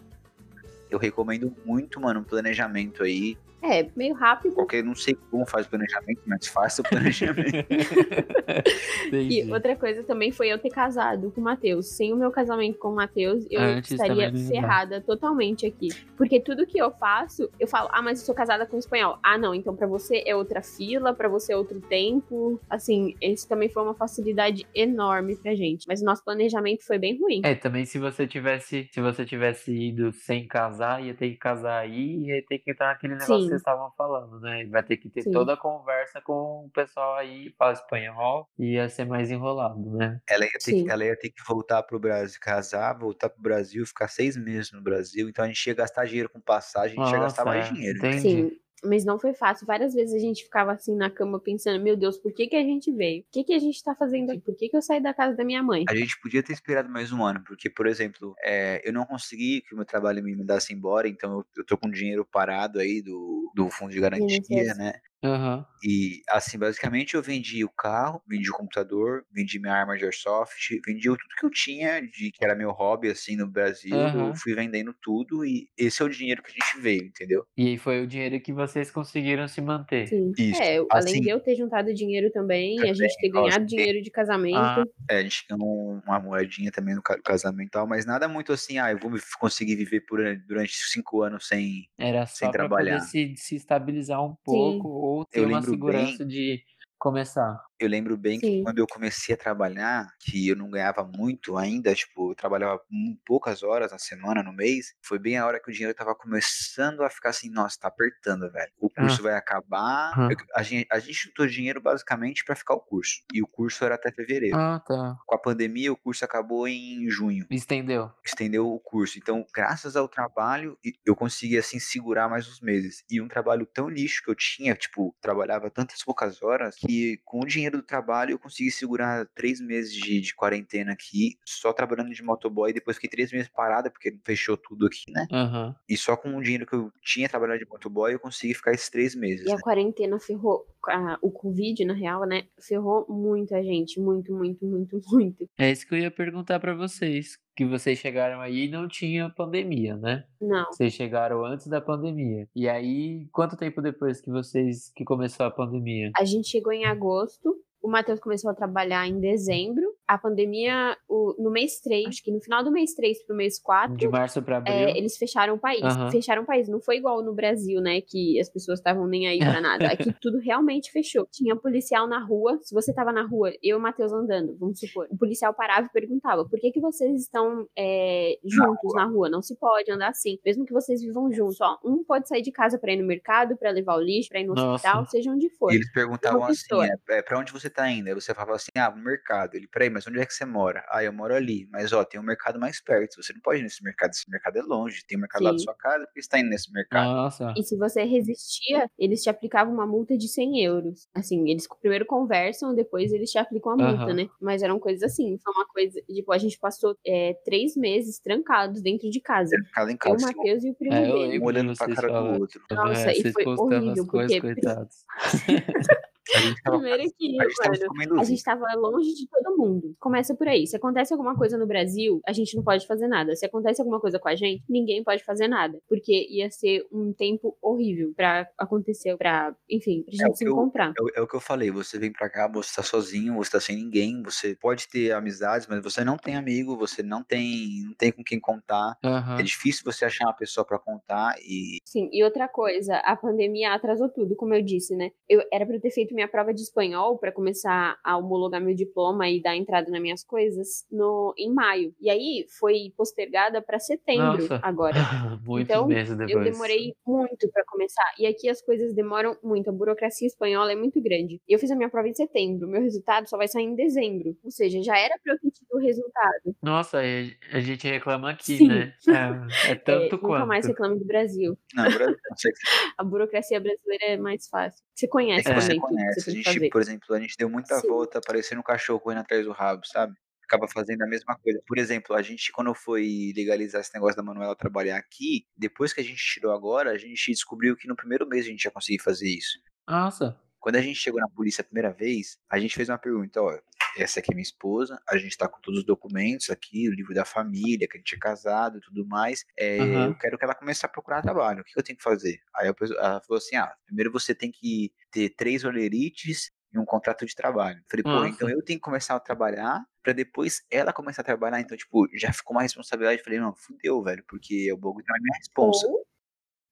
[0.90, 3.38] Eu recomendo muito, mano, um planejamento aí.
[3.62, 4.56] É, meio rápido.
[4.56, 7.50] Qualquer, não sei como faz o planejamento, mas faça o planejamento.
[9.12, 11.88] E outra coisa também foi eu ter casado com o Matheus.
[11.96, 15.90] Sem o meu casamento com o Matheus, eu Antes estaria ferrada totalmente aqui.
[16.18, 19.18] Porque tudo que eu faço, eu falo, ah, mas eu sou casada com um espanhol.
[19.24, 22.60] Ah, não, então pra você é outra fila, pra você é outro tempo.
[22.70, 25.86] Assim, isso também foi uma facilidade enorme pra gente.
[25.88, 27.42] Mas o nosso planejamento foi bem ruim.
[27.44, 31.80] É, também se você tivesse, se você tivesse ido sem casar, ia ter que casar
[31.80, 33.49] aí e ia ter que entrar naquele negócio Sim.
[33.50, 34.66] Que vocês estavam falando, né?
[34.68, 35.32] Vai ter que ter Sim.
[35.32, 39.80] toda a conversa com o pessoal aí, que fala espanhol, e ia ser mais enrolado,
[39.98, 40.22] né?
[40.30, 43.86] Ela ia, ter que, ela ia ter que voltar pro Brasil, casar, voltar pro Brasil,
[43.86, 45.28] ficar seis meses no Brasil.
[45.28, 48.00] Então a gente ia gastar dinheiro com passagem, a gente ia gastar Nossa, mais dinheiro.
[48.00, 48.12] entendi.
[48.12, 48.52] Sim,
[48.84, 49.66] mas não foi fácil.
[49.66, 52.64] Várias vezes a gente ficava assim na cama pensando, meu Deus, por que, que a
[52.64, 53.22] gente veio?
[53.22, 54.42] O que, que a gente tá fazendo aqui?
[54.42, 55.86] Por que, que eu saí da casa da minha mãe?
[55.90, 59.62] A gente podia ter esperado mais um ano, porque, por exemplo, é, eu não consegui
[59.62, 63.02] que o meu trabalho me mandasse embora, então eu, eu tô com dinheiro parado aí
[63.02, 64.94] do, do fundo de garantia, né?
[65.24, 65.66] Aham.
[65.84, 70.78] E, assim, basicamente eu vendi o carro, vendi o computador, vendi minha arma de airsoft,
[70.86, 73.98] vendi tudo que eu tinha, de que era meu hobby, assim, no Brasil.
[73.98, 74.28] Aham.
[74.30, 77.46] Eu fui vendendo tudo e esse é o dinheiro que a gente veio, entendeu?
[77.58, 80.08] E aí foi o dinheiro que vocês conseguiram se manter.
[80.08, 80.32] Sim.
[80.38, 80.60] Isso.
[80.62, 83.32] É, além assim, de eu ter juntado dinheiro também, a gente ter lógico.
[83.32, 84.58] ganhado dinheiro de casamento.
[84.58, 88.28] Ah, É, a gente ganhou uma moedinha também no ca- casamento e tal, mas nada
[88.28, 91.88] muito assim, ah, eu vou me- conseguir viver por, durante cinco anos sem.
[91.98, 92.98] Era Sem só pra trabalhar.
[92.98, 96.62] poder se, se estabilizar um pouco ou ter uma segurança de
[96.98, 97.69] começar.
[97.80, 98.64] Eu lembro bem que Sim.
[98.64, 102.82] quando eu comecei a trabalhar, que eu não ganhava muito ainda, tipo, eu trabalhava
[103.26, 107.04] poucas horas na semana, no mês, foi bem a hora que o dinheiro tava começando
[107.04, 108.72] a ficar assim, nossa, tá apertando, velho.
[108.80, 110.12] O curso vai acabar.
[110.16, 110.28] Ah.
[110.32, 113.22] Eu- a, gente, a gente juntou dinheiro basicamente pra ficar o curso.
[113.34, 114.58] E o curso era até fevereiro.
[114.58, 115.18] Ah, tá.
[115.26, 118.12] Com a pandemia, o curso acabou em junho Estendeu.
[118.26, 119.18] estendeu o curso.
[119.18, 123.04] Então, graças ao trabalho, eu consegui, assim, segurar mais uns meses.
[123.10, 127.42] E um trabalho tão lixo que eu tinha, tipo, trabalhava tantas poucas horas, que com
[127.42, 132.12] o dinheiro do trabalho eu consegui segurar três meses de, de quarentena aqui, só trabalhando
[132.14, 132.72] de motoboy.
[132.74, 135.28] Depois fiquei três meses parada, porque fechou tudo aqui, né?
[135.32, 135.76] Aham.
[135.88, 138.90] E só com o dinheiro que eu tinha trabalhado de motoboy, eu consegui ficar esses
[138.90, 139.46] três meses.
[139.48, 139.62] E a né?
[139.62, 142.44] quarentena ferrou, a- o Covid, na real, né?
[142.60, 144.00] Ferrou muita gente.
[144.00, 145.50] Muito, muito, muito, muito.
[145.58, 147.38] É isso que eu ia perguntar pra vocês.
[147.60, 150.24] Que vocês chegaram aí e não tinha pandemia, né?
[150.40, 150.68] Não.
[150.68, 152.48] Vocês chegaram antes da pandemia.
[152.56, 156.10] E aí, quanto tempo depois que vocês que começou a pandemia?
[156.16, 157.54] A gente chegou em agosto.
[157.82, 159.84] O Matheus começou a trabalhar em dezembro.
[160.10, 163.60] A pandemia, o- no mês 3, acho que no final do mês 3 pro mês
[163.60, 164.74] 4, De março pra abril?
[164.74, 165.84] é, eles fecharam o país.
[165.84, 166.10] Aham.
[166.10, 166.68] Fecharam o país.
[166.68, 168.02] Não foi igual no Brasil, né?
[168.02, 169.86] Que as pessoas estavam nem aí pra nada.
[169.88, 171.28] Aqui tudo realmente fechou.
[171.32, 172.58] Tinha policial na rua.
[172.64, 175.08] Se você tava na rua, eu e o Matheus andando, vamos supor.
[175.12, 179.30] O policial parava e perguntava: por que, que vocês estão é, juntos na rua?
[179.30, 180.40] Não se pode andar assim.
[180.44, 181.62] Mesmo que vocês vivam juntos.
[181.62, 184.40] Ó, um pode sair de casa pra ir no mercado, pra levar o lixo, pra
[184.40, 184.74] ir no Nossa.
[184.74, 185.72] hospital, seja onde for.
[185.72, 186.66] E eles perguntavam assim,
[187.10, 188.08] é, é, pra onde você tá indo?
[188.08, 189.54] Aí você falava assim, ah, no mercado.
[189.56, 190.84] Ele, peraí, mas onde é que você mora?
[190.90, 191.68] Ah, eu moro ali.
[191.72, 193.22] Mas, ó, tem um mercado mais perto.
[193.22, 195.04] Você não pode ir nesse mercado, esse mercado é longe.
[195.08, 195.64] Tem um mercado lá da Sim.
[195.66, 197.06] sua casa, por que você tá indo nesse mercado?
[197.06, 197.54] Nossa.
[197.58, 201.08] E se você resistia, eles te aplicavam uma multa de 100 euros.
[201.14, 204.14] Assim, eles primeiro conversam, depois eles te aplicam a multa, Aham.
[204.14, 204.30] né?
[204.42, 205.38] Mas eram coisas assim.
[205.44, 206.02] Foi uma coisa.
[206.08, 209.56] Tipo, a gente passou é, três meses trancados dentro de casa.
[209.56, 211.40] Mercado em Eu, casa, o Matheus e o primo É, dele.
[211.40, 212.62] um olhando pra cara do outro.
[212.72, 214.96] Nossa, É, e foi horrível, as coisas, porque- coitados.
[216.36, 219.96] A gente tava, Primeiro que, a gente mano, a gente tava longe de todo mundo.
[220.00, 220.68] Começa por aí.
[220.68, 223.36] Se acontece alguma coisa no Brasil, a gente não pode fazer nada.
[223.36, 225.80] Se acontece alguma coisa com a gente, ninguém pode fazer nada.
[225.88, 230.44] Porque ia ser um tempo horrível pra acontecer, pra, enfim, pra É gente o se
[230.44, 230.94] que eu- encontrar.
[230.98, 233.52] É, o- é o que eu falei, você vem pra cá, você tá sozinho, você
[233.52, 237.84] tá sem ninguém, você pode ter amizades, mas você não tem amigo, você não tem,
[237.86, 238.98] não tem com quem contar.
[239.04, 239.40] Aham.
[239.40, 243.74] É difícil você achar uma pessoa pra contar e Sim, e outra coisa, a pandemia
[243.74, 245.12] atrasou tudo, como eu disse, né?
[245.28, 248.76] Eu era pra eu ter feito minha prova de espanhol pra começar a homologar meu
[248.76, 251.94] diploma e dar entrada nas minhas coisas no em maio.
[252.00, 254.60] E aí foi postergada pra setembro Nossa.
[254.62, 254.96] agora.
[255.46, 256.46] Muitos Então, meses depois.
[256.46, 258.14] Eu demorei muito pra começar.
[258.20, 259.70] E aqui as coisas demoram muito.
[259.70, 261.42] A burocracia espanhola é muito grande.
[261.48, 262.68] Eu fiz a minha prova em setembro.
[262.68, 264.36] Meu resultado só vai sair em dezembro.
[264.44, 266.56] Ou seja, já era pra eu ter tido o resultado.
[266.62, 268.68] Nossa, a gente reclama aqui, Sim.
[268.68, 268.94] né?
[269.08, 270.48] É, é É, tanto nunca quanto.
[270.48, 271.58] mais reclame do Brasil.
[271.74, 271.86] não,
[272.98, 274.84] A burocracia brasileira é mais fácil.
[274.96, 276.09] Você é conhece você também que conhece.
[276.10, 276.70] A gente, fazer.
[276.70, 277.88] por exemplo, a gente deu muita Sim.
[277.88, 280.14] volta parecendo um cachorro correndo atrás do rabo, sabe?
[280.44, 281.62] Acaba fazendo a mesma coisa.
[281.68, 286.02] Por exemplo, a gente, quando foi legalizar esse negócio da Manuela trabalhar aqui, depois que
[286.02, 289.02] a gente tirou agora, a gente descobriu que no primeiro mês a gente já conseguia
[289.04, 289.60] fazer isso.
[289.88, 290.40] Nossa.
[290.60, 293.58] Quando a gente chegou na polícia a primeira vez, a gente fez uma pergunta, ó,
[293.98, 297.14] essa aqui é minha esposa, a gente tá com todos os documentos aqui, o livro
[297.14, 300.08] da família, que a gente é casado e tudo mais, é, Aham.
[300.08, 302.40] eu quero que ela comece a procurar trabalho, o que eu tenho que fazer?
[302.56, 306.86] Aí pessoa- ela falou assim, ah, primeiro você tem que ter três olerites e um
[306.86, 307.80] contrato de trabalho.
[307.80, 308.28] Eu Falei, pô, Nossa.
[308.30, 312.08] então eu tenho que começar a trabalhar pra depois ela começar a trabalhar, então, tipo,
[312.14, 313.20] já ficou uma responsabilidade.
[313.20, 315.88] Eu Falei, não, fudeu, velho, porque o bagulho não é minha responsa.
[315.88, 316.06] Ou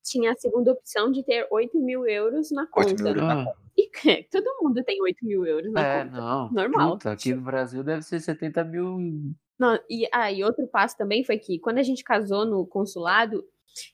[0.03, 2.93] tinha a segunda opção de ter 8 mil euros na 8 conta.
[2.95, 3.55] mil euros na Ah,
[4.31, 6.17] Todo mundo tem 8 mil euros na é, conta.
[6.17, 6.51] não.
[6.51, 6.91] Normal.
[6.91, 8.97] Puta, aqui no Brasil deve ser 70 mil.
[9.59, 13.43] Não, e, ah, e outro passo também foi que quando a gente casou no consulado,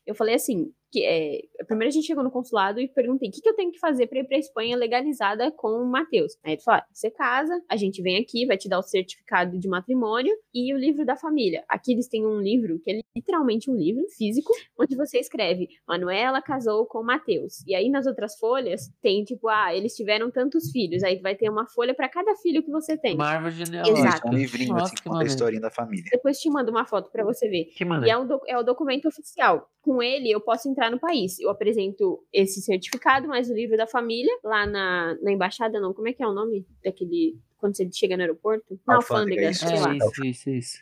[0.05, 3.41] eu falei assim, que é, primeiro a gente chegou no consulado e perguntei o que,
[3.41, 6.37] que eu tenho que fazer pra ir pra Espanha legalizada com o Matheus.
[6.43, 9.57] Aí ele falou, ah, você casa, a gente vem aqui, vai te dar o certificado
[9.57, 11.63] de matrimônio e o livro da família.
[11.67, 16.43] Aqui eles têm um livro, que é literalmente um livro físico, onde você escreve, Manuela
[16.43, 17.65] casou com o Matheus.
[17.65, 21.01] E aí nas outras folhas tem tipo, ah, eles tiveram tantos filhos.
[21.01, 23.15] Aí vai ter uma folha pra cada filho que você tem.
[23.15, 24.27] Uma árvore genealógica.
[24.27, 26.05] é um livrinho Nossa, assim, que conta a historinha da família.
[26.11, 27.65] Depois te mando uma foto pra você ver.
[27.75, 29.69] Que E é, um é o documento oficial.
[29.81, 31.39] Com ele, eu posso entrar no país.
[31.39, 35.93] Eu apresento esse certificado, mais o livro da família, lá na, na embaixada, não.
[35.93, 37.37] Como é que é o nome daquele.
[37.57, 38.79] Quando você chega no aeroporto?
[38.85, 39.93] Na Alfândega, alfândega, lá.
[39.93, 40.77] É isso, isso, isso.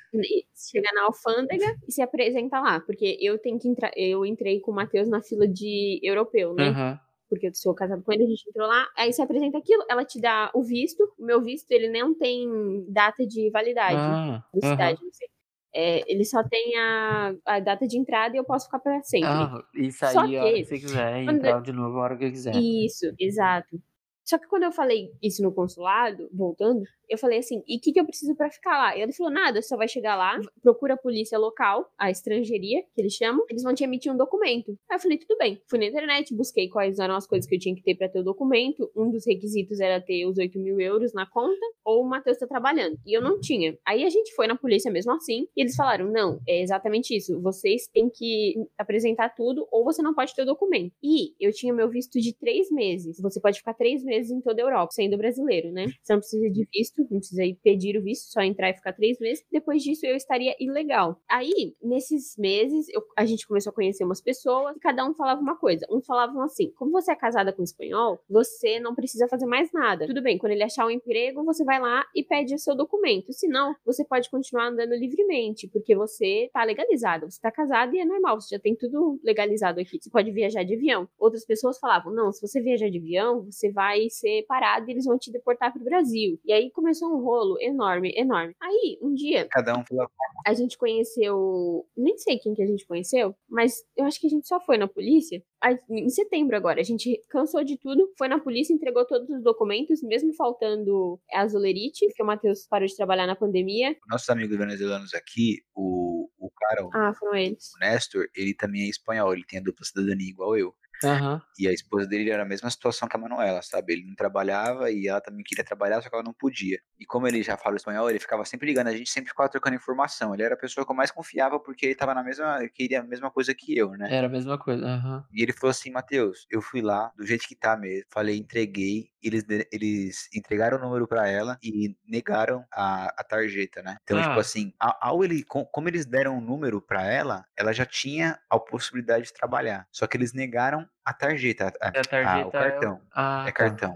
[0.72, 2.80] Chega na alfândega e se apresenta lá.
[2.80, 3.92] Porque eu tenho que entrar.
[3.96, 6.70] Eu entrei com o Matheus na fila de europeu, né?
[6.70, 7.00] Aham.
[7.30, 10.04] porque eu sou casada com ele, a gente entrou lá, aí você apresenta aquilo, ela
[10.04, 14.70] te dá o visto, o meu visto, ele não tem data de validade, Ah, aham.
[14.70, 15.30] cidade, não sei.
[15.74, 19.30] É, ele só tem a, a data de entrada e eu posso ficar para sempre.
[19.30, 22.18] Ah, e Só sair a hora que- você quiser, quando- entrar de novo a hora
[22.18, 22.56] que quiser.
[22.56, 23.82] Isso, exato.
[24.24, 27.92] Só que quando eu falei isso no consulado, voltando, eu falei assim, e o que,
[27.92, 28.98] que eu preciso para ficar lá?
[28.98, 33.02] E ele falou, nada, só vai chegar lá, procura a polícia local, a estrangeiria, que
[33.02, 34.72] eles chamam, eles vão te emitir um documento.
[34.90, 35.62] Aí eu falei, tudo bem.
[35.70, 38.20] Fui na internet, busquei quais eram as coisas que eu tinha que ter para ter
[38.20, 38.90] o documento.
[38.96, 42.48] Um dos requisitos era ter os 8 mil euros na conta, ou o Matheus tá
[42.48, 42.98] trabalhando.
[43.06, 43.78] E eu não tinha.
[43.86, 47.42] Aí a gente foi na polícia mesmo assim, e eles falaram, não, é exatamente isso.
[47.42, 50.94] Vocês têm que apresentar tudo, ou você não pode ter o documento.
[51.04, 53.20] E eu tinha meu visto de três meses.
[53.20, 55.88] Você pode ficar três meses em toda a Europa, sendo brasileiro, né?
[56.02, 58.74] Você não precisa de visto visto, não precisa ir pedir o visto, só entrar e
[58.74, 59.44] ficar três meses.
[59.52, 61.20] Depois disso, eu estaria ilegal.
[61.30, 65.42] Aí, nesses meses, eu, a gente começou a conhecer umas pessoas e cada um falava
[65.42, 65.86] uma coisa.
[65.90, 69.72] Um falavam assim: como você é casada com um espanhol, você não precisa fazer mais
[69.72, 70.06] nada.
[70.06, 73.34] Tudo bem, quando ele achar um emprego, você vai lá e pede o seu documento.
[73.34, 77.30] Senão, você pode continuar andando livremente, porque você tá legalizado.
[77.30, 80.00] Você tá casado e é normal, você já tem tudo legalizado aqui.
[80.02, 81.08] Você pode viajar de avião.
[81.18, 85.06] Outras pessoas falavam: não, se você viajar de avião, você vai ser parado e eles
[85.06, 86.40] vão te deportar pro Brasil.
[86.46, 88.54] E aí começou começou um rolo enorme, enorme.
[88.62, 89.48] Aí, um dia.
[89.50, 90.10] Cada um pela
[90.46, 91.86] A gente conheceu.
[91.96, 94.78] Nem sei quem que a gente conheceu, mas eu acho que a gente só foi
[94.78, 95.42] na polícia.
[95.90, 100.04] Em setembro agora, a gente cansou de tudo, foi na polícia, entregou todos os documentos,
[100.04, 103.96] mesmo faltando a Azulerite, que o Matheus parou de trabalhar na pandemia.
[104.10, 107.72] Nossos amigos venezuelanos aqui, o, o cara, ah, foram eles.
[107.76, 110.74] o Nestor, ele também é espanhol, ele tem a dupla cidadania igual eu.
[111.04, 111.42] Uhum.
[111.58, 113.94] E a esposa dele era a mesma situação que a Manuela, sabe?
[113.94, 116.80] Ele não trabalhava e ela também queria trabalhar, só que ela não podia.
[117.00, 119.76] E como ele já fala espanhol, ele ficava sempre ligando, a gente sempre ficava trocando
[119.76, 120.34] informação.
[120.34, 123.04] Ele era a pessoa que eu mais confiava porque ele tava na mesma, queria a
[123.04, 124.08] mesma coisa que eu, né?
[124.12, 124.86] Era a mesma coisa.
[124.86, 125.24] Uhum.
[125.34, 129.10] E ele falou assim, Matheus, eu fui lá, do jeito que tá mesmo, falei, entreguei,
[129.22, 133.98] eles, eles entregaram o número para ela e negaram a, a tarjeta, né?
[134.04, 134.32] Então, tipo ah.
[134.32, 138.40] tipo assim, ao ele, como eles deram o um número para ela, ela já tinha
[138.50, 139.88] a possibilidade de trabalhar.
[139.92, 142.94] Só que eles negaram a tarjeta, a, a tarjeta a, o cartão.
[142.94, 143.02] É, o...
[143.14, 143.96] ah, é cartão.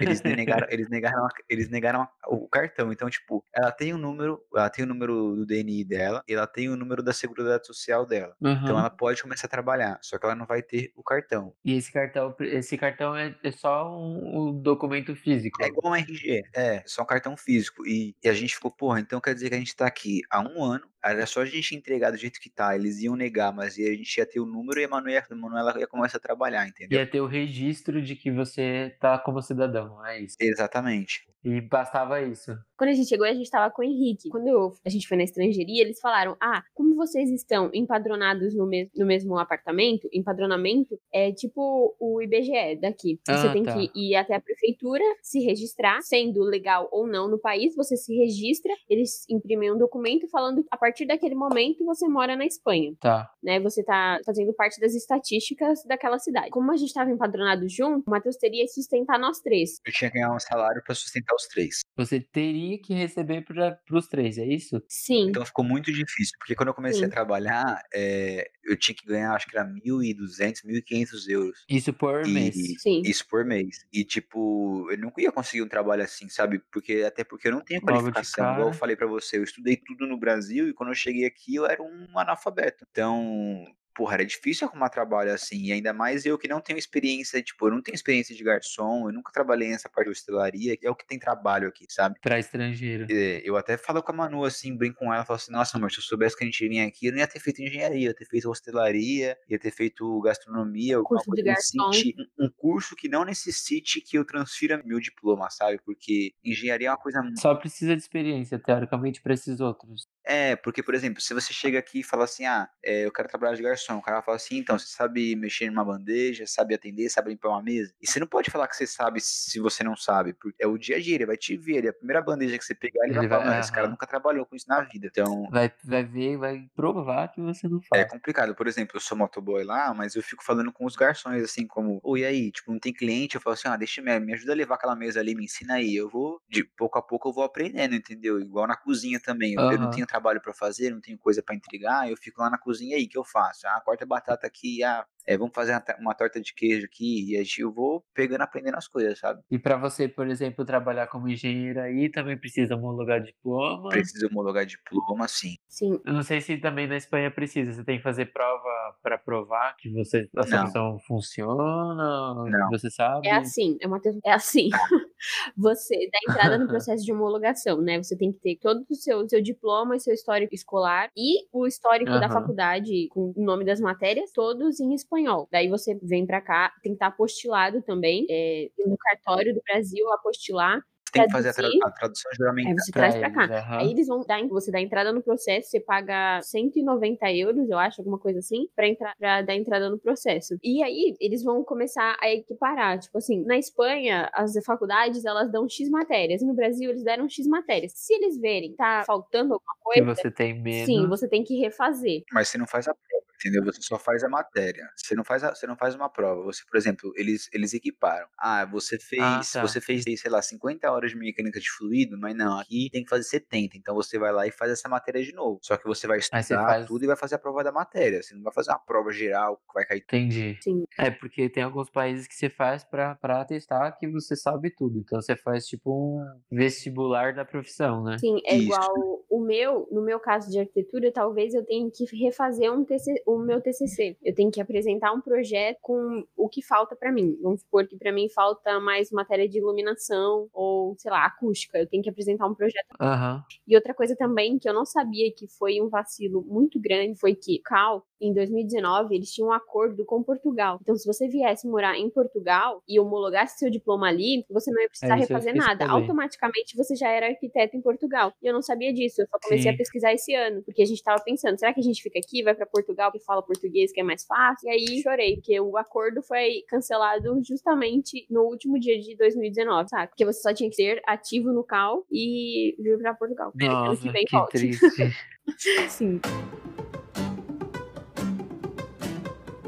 [0.00, 2.92] Eles negaram, eles negaram, eles negaram o cartão.
[2.92, 6.22] Então, tipo, ela tem o um número, ela tem o um número do DNI dela
[6.28, 8.34] e ela tem o número da seguridade social dela.
[8.40, 8.52] Uhum.
[8.52, 11.54] Então ela pode começar a trabalhar, só que ela não vai ter o cartão.
[11.64, 15.62] E esse cartão, esse cartão é, é só um, um, documento físico.
[15.62, 17.86] É igual um RG, é, só um cartão físico.
[17.86, 20.40] E, e a gente ficou, porra, então quer dizer que a gente tá aqui há
[20.40, 23.78] um ano era só a gente entregar do jeito que tá, eles iam negar, mas
[23.78, 26.66] a gente ia ter o número e a Manuela, a Manuela ia começar a trabalhar,
[26.68, 26.98] entendeu?
[26.98, 30.36] Ia ter o registro de que você tá como cidadão, é isso?
[30.38, 31.26] Exatamente.
[31.44, 32.56] E bastava isso.
[32.76, 34.28] Quando a gente chegou, a gente tava com o Henrique.
[34.30, 38.66] Quando eu, a gente foi na estrangeiria, eles falaram: Ah, como vocês estão empadronados no,
[38.66, 43.20] mes no mesmo apartamento, empadronamento é tipo o IBGE daqui.
[43.26, 43.74] Você ah, tem tá.
[43.74, 48.14] que ir até a prefeitura, se registrar, sendo legal ou não no país, você se
[48.16, 52.94] registra, eles imprimem um documento falando que a partir daquele momento você mora na Espanha.
[53.00, 53.30] Tá.
[53.42, 53.60] Né?
[53.60, 56.50] Você tá fazendo parte das estatísticas daquela cidade.
[56.50, 59.80] Como a gente tava empadronado junto, o Matheus teria que sustentar nós três.
[59.86, 61.80] Eu tinha que ganhar um salário para sustentar os três.
[61.96, 64.82] Você teria que receber para os três, é isso?
[64.88, 65.28] Sim.
[65.28, 67.06] Então ficou muito difícil, porque quando eu comecei Sim.
[67.06, 71.64] a trabalhar, é, eu tinha que ganhar, acho que era 1.200, 1.500 euros.
[71.68, 72.54] Isso por e, mês.
[72.80, 73.02] Sim.
[73.04, 73.84] Isso por mês.
[73.92, 76.60] E, tipo, eu nunca ia conseguir um trabalho assim, sabe?
[76.72, 78.52] Porque até porque eu não tenho qualificação.
[78.54, 81.56] Igual eu falei para você, eu estudei tudo no Brasil e quando eu cheguei aqui
[81.56, 82.86] eu era um analfabeto.
[82.90, 83.64] Então,
[83.94, 87.66] porra, era difícil arrumar trabalho assim, e ainda mais eu que não tenho experiência, tipo,
[87.66, 90.90] eu não tenho experiência de garçom, eu nunca trabalhei nessa parte de hostelaria, que é
[90.90, 92.18] o que tem trabalho aqui, sabe?
[92.20, 93.06] Pra estrangeiro.
[93.10, 95.90] É, eu até falo com a Manu, assim, brinco com ela, falo assim, nossa, amor,
[95.90, 98.10] se eu soubesse que a gente vinha aqui, eu não ia ter feito engenharia, eu
[98.10, 101.90] ia ter feito hostelaria, ia ter feito gastronomia, curso de garçom.
[102.38, 105.80] Um, um curso que não necessite que eu transfira meu diploma, sabe?
[105.84, 107.22] Porque engenharia é uma coisa...
[107.36, 110.08] Só precisa de experiência, teoricamente, para esses outros.
[110.30, 113.28] É, porque, por exemplo, se você chega aqui e fala assim, ah, é, eu quero
[113.28, 117.08] trabalhar de garçom, o cara fala assim, então, você sabe mexer numa bandeja, sabe atender,
[117.08, 117.92] sabe limpar uma mesa?
[118.00, 120.78] E você não pode falar que você sabe se você não sabe, porque é o
[120.78, 123.18] dia a dia, ele vai te ver, ele, a primeira bandeja que você pegar, ele,
[123.18, 125.48] ele vai falar, vai, esse cara nunca trabalhou com isso na vida, então...
[125.50, 128.02] Vai, vai ver, vai provar que você não faz.
[128.02, 131.42] É complicado, por exemplo, eu sou motoboy lá, mas eu fico falando com os garçons,
[131.42, 134.32] assim, como, oi, aí, tipo, não tem cliente, eu falo assim, ah, deixa me, me
[134.32, 137.30] ajuda a levar aquela mesa ali, me ensina aí, eu vou, de pouco a pouco
[137.30, 138.38] eu vou aprendendo, entendeu?
[138.38, 139.72] Igual na cozinha também, eu, uhum.
[139.72, 142.58] eu não tenho trabalho para fazer, não tenho coisa para entregar, eu fico lá na
[142.58, 143.66] cozinha aí, que eu faço?
[143.66, 147.30] Ah, corta a batata aqui, ah, é, vamos fazer uma, uma, torta de queijo aqui,
[147.30, 149.40] e aí eu vou pegando, aprendendo as coisas, sabe?
[149.48, 153.90] E para você, por exemplo, trabalhar como engenheiro aí, também precisa homologar diploma?
[153.90, 155.54] Precisa homologar diploma, sim.
[155.68, 156.00] Sim.
[156.04, 158.68] Eu não sei se também na Espanha precisa, você tem que fazer prova
[159.00, 162.68] para provar que você, a solução funciona, não.
[162.68, 163.28] você sabe?
[163.28, 164.68] É assim, é, uma, é assim.
[165.56, 168.02] você dá entrada no processo de homologação, né?
[168.02, 171.68] Você tem que ter todo o seu, seu diploma e seu histórico escolar e o
[171.68, 172.32] histórico da Aham.
[172.32, 175.19] faculdade com o nome das matérias, todos em espanhol.
[175.50, 180.10] Daí você vem pra cá, tem que estar apostilado também, é, no cartório do Brasil,
[180.12, 180.80] apostilar.
[181.12, 182.78] Tem que fazer a, tra- a tradução Aí juramentada.
[182.80, 183.42] você traz pra cá.
[183.42, 183.78] eles, aham.
[183.80, 188.00] Aí eles vão dar, você dá entrada no processo, você paga 190 euros, eu acho,
[188.00, 190.56] alguma coisa assim, pra, entrar, pra dar entrada no processo.
[190.62, 193.00] E aí eles vão começar a equiparar.
[193.00, 196.42] Tipo assim, na Espanha, as faculdades elas dão X matérias.
[196.42, 197.92] No Brasil, eles deram X matérias.
[197.96, 200.86] Se eles verem que tá faltando alguma Que coisa, você tem medo.
[200.86, 202.22] sim, você tem que refazer.
[202.32, 203.64] Mas você não faz a prova, entendeu?
[203.64, 204.88] Você só faz a matéria.
[204.96, 206.42] Você não faz, a- você não faz uma prova.
[206.44, 208.26] Você, por exemplo, eles, eles equiparam.
[208.38, 209.62] Ah, você fez, Ah, tá.
[209.62, 213.08] você fez, sei lá, 50 horas de mecânica de fluido, mas não, aqui tem que
[213.10, 213.76] fazer 70.
[213.76, 215.58] Então você vai lá e faz essa matéria de novo.
[215.62, 217.72] Só que você vai Aí você estudar faz- tudo e vai fazer a prova da
[217.72, 218.22] matéria.
[218.22, 220.00] Você não vai fazer uma prova geral que vai cair.
[220.00, 220.58] Entendi.
[220.62, 220.84] Sim.
[220.98, 224.98] É, porque tem alguns países que você faz pra, pra atestar que você sabe tudo.
[224.98, 228.18] Então você faz tipo um vestibular da profissão, né?
[228.18, 228.64] Sim, é Isso.
[228.64, 233.22] igual o meu, no meu caso de arquitetura, talvez eu tenha que refazer um TC,
[233.36, 234.16] o meu TCC.
[234.22, 237.36] Eu tenho que apresentar um projeto com o que falta pra mim.
[237.42, 241.78] Vamos supor que pra mim falta mais matéria de iluminação ou, sei lá, acústica.
[241.78, 242.86] Eu tenho que apresentar um projeto.
[243.00, 243.42] Aham.
[243.66, 247.34] E outra coisa também que eu não sabia que foi um vacilo muito grande foi
[247.34, 250.78] que Cal, em 2019, eles tinham um acordo com Portugal.
[250.82, 254.88] Então, se você viesse morar em Portugal e homologasse seu diploma ali, você não ia
[254.88, 255.86] precisar É refazer nada.
[255.86, 255.90] sabendo.
[256.02, 258.32] Automaticamente você já era arquiteto em Portugal.
[258.42, 259.22] E eu não sabia disso.
[259.22, 259.74] Eu só comecei Sim.
[259.74, 262.42] a pesquisar esse ano, porque a gente tava pensando, será que a gente fica aqui,
[262.42, 264.68] vai pra Portugal que fala português, que é mais fácil?
[264.68, 270.08] E aí chorei, porque o acordo foi cancelado justamente no último dia de 2019, sabe?
[270.08, 273.52] Porque você só tinha que ser ativo no Cal e vir pra Portugal.
[273.56, 274.58] Que ano Nossa, que vem que volte.
[274.58, 275.14] triste.
[275.88, 276.20] Sim.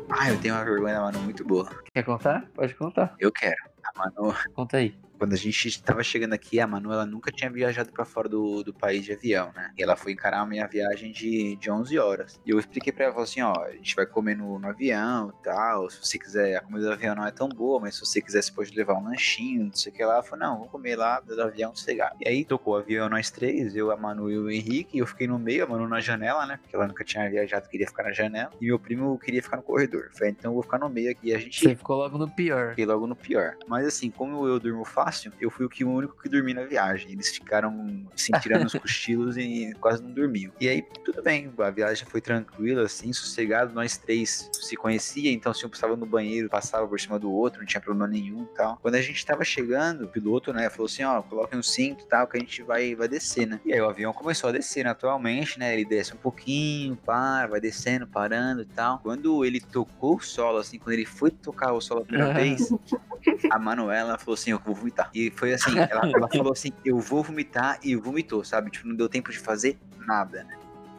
[0.09, 1.69] Ah, eu tenho uma vergonha da Manu muito boa.
[1.93, 2.49] Quer contar?
[2.55, 3.15] Pode contar.
[3.19, 3.57] Eu quero.
[3.85, 4.95] A Manu, Conta aí.
[5.23, 8.65] Quando a gente tava chegando aqui, a Manu, ela nunca tinha viajado pra fora do,
[8.65, 9.71] do país de avião, né?
[9.79, 12.41] E ela foi encarar a minha viagem de, de 11 horas.
[12.45, 15.33] E eu expliquei pra ela, falei assim, ó, a gente vai comer no, no avião
[15.39, 18.01] e tal, se você quiser, a comida do avião não é tão boa, mas se
[18.01, 20.15] você quiser, você pode levar um lanchinho, não sei o que lá.
[20.15, 22.17] Ela falou, não, vou comer lá do avião, sossegado.
[22.21, 25.07] E aí, tocou o avião nós três, eu, a Manu e o Henrique, e eu
[25.07, 26.59] fiquei no meio, a Manu na janela, né?
[26.61, 28.51] Porque ela nunca tinha viajado, queria ficar na janela.
[28.61, 30.11] E meu primo queria ficar no corredor.
[30.15, 31.29] Falei, então eu vou ficar no meio aqui.
[31.29, 32.71] E a gente Você ficou logo no pior.
[32.71, 33.55] Fiquei logo no pior.
[33.69, 36.65] Mas assim, como eu durmo fácil, eu fui o que o único que dormi na
[36.65, 37.13] viagem.
[37.13, 40.53] Eles ficaram assim, tirando os cochilos e quase não dormiam.
[40.61, 43.73] E aí, tudo bem, a viagem foi tranquila, assim, sossegado.
[43.75, 47.61] Nós três se conhecia, então se um precisava no banheiro, passava por cima do outro,
[47.61, 48.79] não tinha problema nenhum e tal.
[48.81, 52.09] Quando a gente tava chegando, o piloto, né, falou assim: ó, coloquem um cinto e
[52.09, 53.61] tal, que a gente vai, vai descer, né?
[53.65, 55.73] E aí o avião começou a descer naturalmente, né?
[55.75, 58.99] Ele desce um pouquinho, para, vai descendo, parando e tal.
[58.99, 62.71] Quando ele tocou o solo, assim, quando ele foi tocar o solo a primeira vez,
[63.51, 65.02] a Manuela falou assim, eu vou vomitar.
[65.15, 68.71] E foi assim, ela, ela falou assim, eu vou vomitar e vomitou, sabe?
[68.71, 70.47] Tipo, não deu tempo de fazer nada.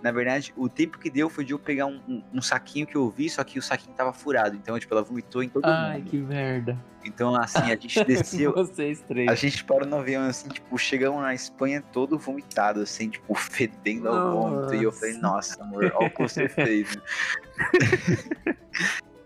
[0.01, 2.95] Na verdade, o tempo que deu foi de eu pegar um, um- um saquinho que
[2.97, 4.53] eu vi, só que o saquinho tava furado.
[4.53, 6.09] Então, tipo, ela vomitou em todo Ai, mundo.
[6.09, 6.77] que merda.
[7.05, 8.51] Então, assim, a gente desceu.
[8.53, 9.29] Vocês três.
[9.29, 14.09] A gente parou no avião, assim, tipo, chegamos na Espanha todo vomitado, assim, tipo, fedendo
[14.09, 14.75] ao vômito.
[14.75, 16.93] E eu falei, nossa, amor, olha o que você fez.
[16.97, 17.01] né?"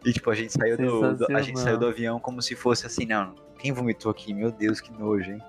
[0.06, 2.86] e, tipo, a gente saiu do, do- a gente saiu do avião como se fosse
[2.86, 4.34] assim, não, quem vomitou aqui?
[4.34, 5.42] Meu Deus, que nojo, hein?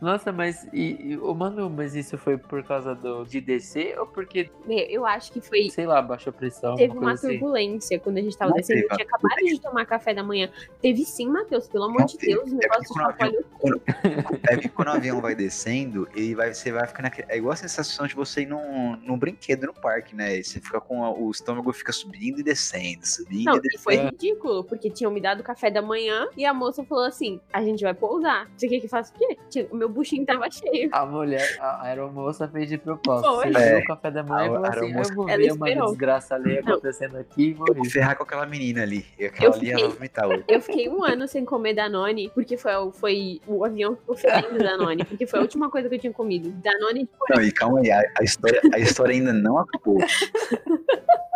[0.00, 4.06] Nossa, mas e, e, ô, Manu, mas isso foi por causa do de descer ou
[4.06, 5.70] porque, Meu, Eu acho que foi.
[5.70, 6.76] sei lá, baixou a pressão?
[6.76, 7.38] Teve uma coisa assim?
[7.38, 8.82] turbulência quando a gente tava Não descendo.
[8.82, 10.50] Teve tinha acabado de tomar café da manhã.
[10.80, 12.34] Teve sim, Matheus, pelo amor Não de teve.
[12.34, 13.82] Deus, o É negócio porque quando o chacoalhou tudo.
[14.50, 17.26] É que quando o avião vai descendo, ele vai, você vai ficar naquele.
[17.30, 20.42] É igual a sensação de você ir num, num brinquedo no parque, né?
[20.42, 21.04] Você fica com.
[21.04, 23.82] a- o estômago fica subindo e descendo, subindo Não, e e descendo.
[23.82, 24.04] foi É.
[24.10, 27.82] ridículo, porque tinham me dado café da manhã e a moça falou assim: a gente
[27.82, 28.48] vai pousar.
[28.56, 29.36] Você quer que faça o quê?
[29.48, 30.88] Tinha- O meu buchinho tava cheio.
[30.92, 33.34] A mulher, a aeromoça fez de propósito.
[33.34, 33.52] Foi.
[33.52, 33.78] Você É.
[33.78, 36.60] o café da manhã A- e falou assim, aeromoça- eu vou ver uma desgraça ali
[36.62, 36.72] Não.
[36.72, 37.90] acontecendo aqui e Eu vou morri.
[37.90, 39.04] ferrar com aquela menina ali.
[39.18, 40.44] E aquela Eu ali fiquei- vomitar hoje.
[40.48, 44.16] Eu fiquei um ano sem comer Danone, porque foi, o- foi o avião que ficou
[44.16, 46.50] fedendo Danone, porque foi a última coisa que eu tinha comido.
[46.62, 49.98] Danone de Não, e calma aí, a, a história, a história ainda não acabou.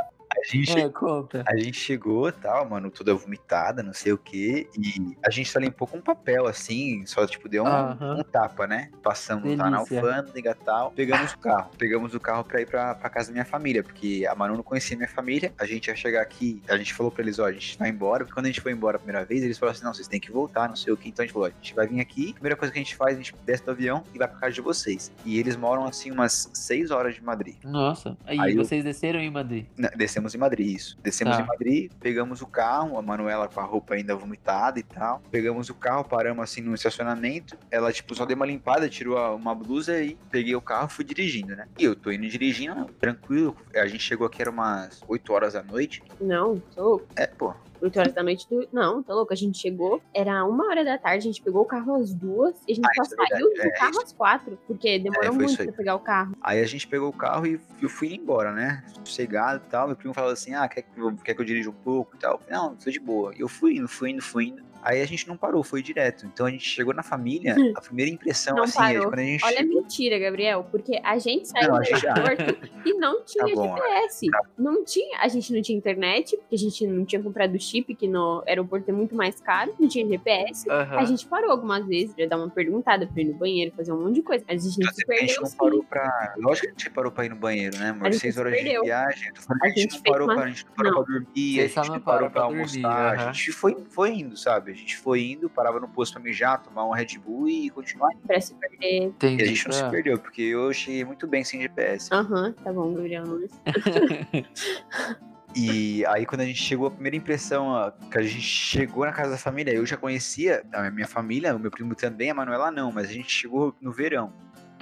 [0.43, 1.45] A gente, É, conta.
[1.47, 4.69] a gente chegou e tal, mano, toda vomitada, não sei o que.
[4.77, 8.91] E a gente só limpou com papel, assim, só tipo deu um, um tapa, né?
[9.03, 10.01] Passamos lá na Delícia.
[10.01, 10.91] alfândega e tal.
[10.91, 11.71] Pegamos o carro.
[11.79, 14.63] Pegamos o carro pra ir pra, pra casa da minha família, porque a Manu não
[14.63, 15.53] conhecia minha família.
[15.59, 18.25] A gente ia chegar aqui, a gente falou pra eles, ó, a gente vai embora.
[18.25, 20.19] Porque quando a gente foi embora a primeira vez, eles falaram assim: não, vocês têm
[20.21, 21.09] que voltar, não sei o que.
[21.09, 22.31] Então a gente falou: ó, a gente vai vir aqui.
[22.31, 24.39] A primeira coisa que a gente faz, a gente desce do avião e vai pra
[24.39, 25.13] casa de vocês.
[25.25, 27.57] E eles moram assim umas seis horas de Madrid.
[27.65, 29.67] Nossa, aí, Aí eu- vocês desceram em Madrid.
[29.77, 30.97] Né, Descemos Descemos em Madrid, isso.
[31.03, 31.43] Descemos Tá.
[31.43, 35.21] em Madrid, pegamos o carro, a Manuela com a roupa ainda vomitada e tal.
[35.31, 37.57] Pegamos o carro, paramos assim no estacionamento.
[37.71, 41.05] Ela, tipo, só deu uma limpada, tirou uma blusa e peguei o carro e fui
[41.05, 41.67] dirigindo, né?
[41.79, 43.57] E eu tô indo dirigindo, tranquilo.
[43.75, 46.03] A gente chegou aqui, era umas 8 horas da noite.
[46.21, 47.03] Não, tô.
[47.17, 47.55] É, pô.
[47.83, 48.47] 8 horas da noite.
[48.49, 48.69] Tu...
[48.73, 49.33] Não, tá louco.
[49.33, 52.55] A gente chegou, era uma hora da tarde, a gente pegou o carro às duas
[52.67, 53.69] e a gente Ah, só é saiu verdade.
[53.69, 56.35] do É, carro às quatro, porque demorou É, muito pra pegar o carro.
[56.41, 58.85] Aí a gente pegou o carro e eu fui embora, né?
[59.05, 59.87] Sossegado e tal.
[59.89, 62.19] Meu primo falou assim: ah, quer que eu, quer que eu dirija um pouco e
[62.19, 62.39] tal?
[62.39, 63.35] Falei, não, tô de boa.
[63.37, 64.63] E eu fui indo, fui indo, fui indo.
[64.83, 66.27] Aí a gente não parou, foi direto.
[66.27, 69.09] Então a gente chegou na família, a primeira impressão, Não assim, é de parou.
[69.11, 69.83] quando a gente Olha a chegou.
[69.83, 72.15] mentira, Gabriel, porque a gente saiu Não, a do gente- ah.
[72.15, 74.27] aeroporto e não tinha Tá bom, GPS.
[74.59, 78.09] Não tinha, a gente não tinha internet, porque a gente não tinha comprado chip, que
[78.09, 80.69] no aeroporto é muito mais caro, não tinha GPS.
[80.71, 84.03] A gente parou algumas vezes pra dar uma perguntada, pra ir no banheiro, fazer um
[84.03, 84.45] monte de coisa.
[84.49, 86.35] Mas a gente Então, se a gente perdeu não parou pra.
[86.39, 87.97] Lógico que a gente parou pra ir no banheiro, né?
[88.01, 88.81] A gente Seis se horas perdeu.
[88.83, 89.33] de viagem.
[89.33, 91.05] Tô falando, A a gente, gente não parou, uma- pra, a gente não parou Não.
[91.05, 92.81] pra dormir, Vocês a gente não não parou pra pra almoçar.
[92.81, 93.33] dormir, A aham.
[93.33, 94.72] gente foi, foi indo, sabe?
[94.73, 98.11] A gente foi indo, parava no posto pra mijar, tomar um Red Bull e continuar.
[98.27, 99.05] Pra se perder.
[99.05, 99.43] Entendi.
[99.43, 99.91] E a gente não se Ah.
[99.91, 102.09] perdeu, porque eu cheguei muito bem sem GPS.
[102.13, 103.25] Aham, tá bom, Gabriel.
[103.27, 103.53] Nunes.
[105.55, 109.13] E aí, quando a gente chegou, a primeira impressão, ó, que a gente chegou na
[109.13, 112.71] casa da família, eu já conhecia a minha família, o meu primo também, a Manuela
[112.71, 114.33] não, mas a gente chegou no verão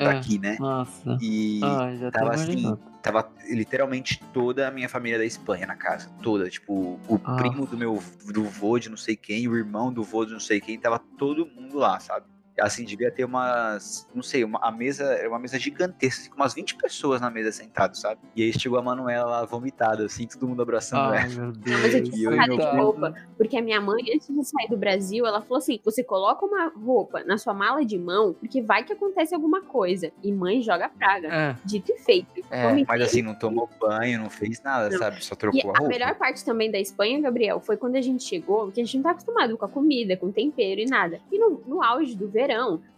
[0.00, 0.04] É.
[0.04, 0.56] daqui, né?
[0.58, 1.18] Nossa.
[1.20, 6.48] E Ah, tava assim, tava literalmente toda a minha família da Espanha na casa, toda,
[6.48, 7.36] tipo, o Ah.
[7.36, 10.40] primo do meu do vô de não sei quem, o irmão do vô de não
[10.40, 12.26] sei quem, tava todo mundo lá, sabe?
[12.60, 16.54] Assim, devia ter umas, não sei, uma, a mesa, era uma mesa gigantesca, com umas
[16.54, 18.20] 20 pessoas na mesa sentado, sabe?
[18.36, 21.28] E aí chegou a Manuela lá vomitada, assim, todo mundo abraçando Ai, ela.
[21.34, 21.80] meu Não, Deus.
[21.82, 23.14] mas eu tive E e meu de roupa.
[23.36, 26.68] Porque a minha mãe, antes de sair do Brasil, ela falou assim: você coloca uma
[26.68, 30.12] roupa na sua mala de mão, porque vai que acontece alguma coisa.
[30.22, 31.28] E mãe joga praga.
[31.28, 32.28] É, Dito e feito.
[32.50, 32.84] É.
[32.86, 34.98] Mas assim, não tomou banho, não fez nada, Não.
[34.98, 35.24] sabe?
[35.24, 35.88] Só E trocou a a roupa.
[35.88, 39.02] melhor parte também da Espanha, Gabriel, foi quando a gente chegou, porque a gente não
[39.04, 41.20] tá acostumado com a comida, com tempero e nada.
[41.30, 42.49] E no, no auge do verão,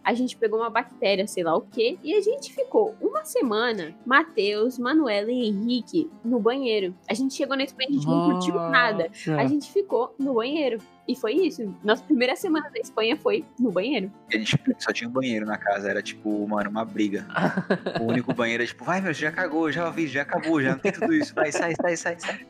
[0.03, 3.95] a gente pegou uma bactéria, sei lá o quê, e a gente ficou uma semana,
[4.05, 6.93] Matheus, Manuela e Henrique, no banheiro.
[7.09, 9.07] A gente chegou na Espanha, a gente não curtiu nada.
[9.07, 9.35] Nossa.
[9.35, 10.79] A gente ficou no banheiro.
[11.07, 11.73] E foi isso.
[11.83, 14.11] Nossa primeira semana da Espanha foi no banheiro.
[14.33, 17.25] A gente só tinha um banheiro na casa, era tipo, mano, uma briga.
[18.01, 20.79] O único banheiro é tipo, vai meu, já cagou, já vi, já acabou, já não
[20.79, 21.33] tem tudo isso.
[21.33, 22.47] Vai, sai, sai, sai, sai.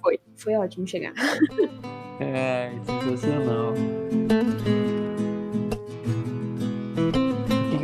[0.00, 0.20] Foi.
[0.36, 1.12] Foi ótimo chegar.
[2.20, 3.74] É, sensacional.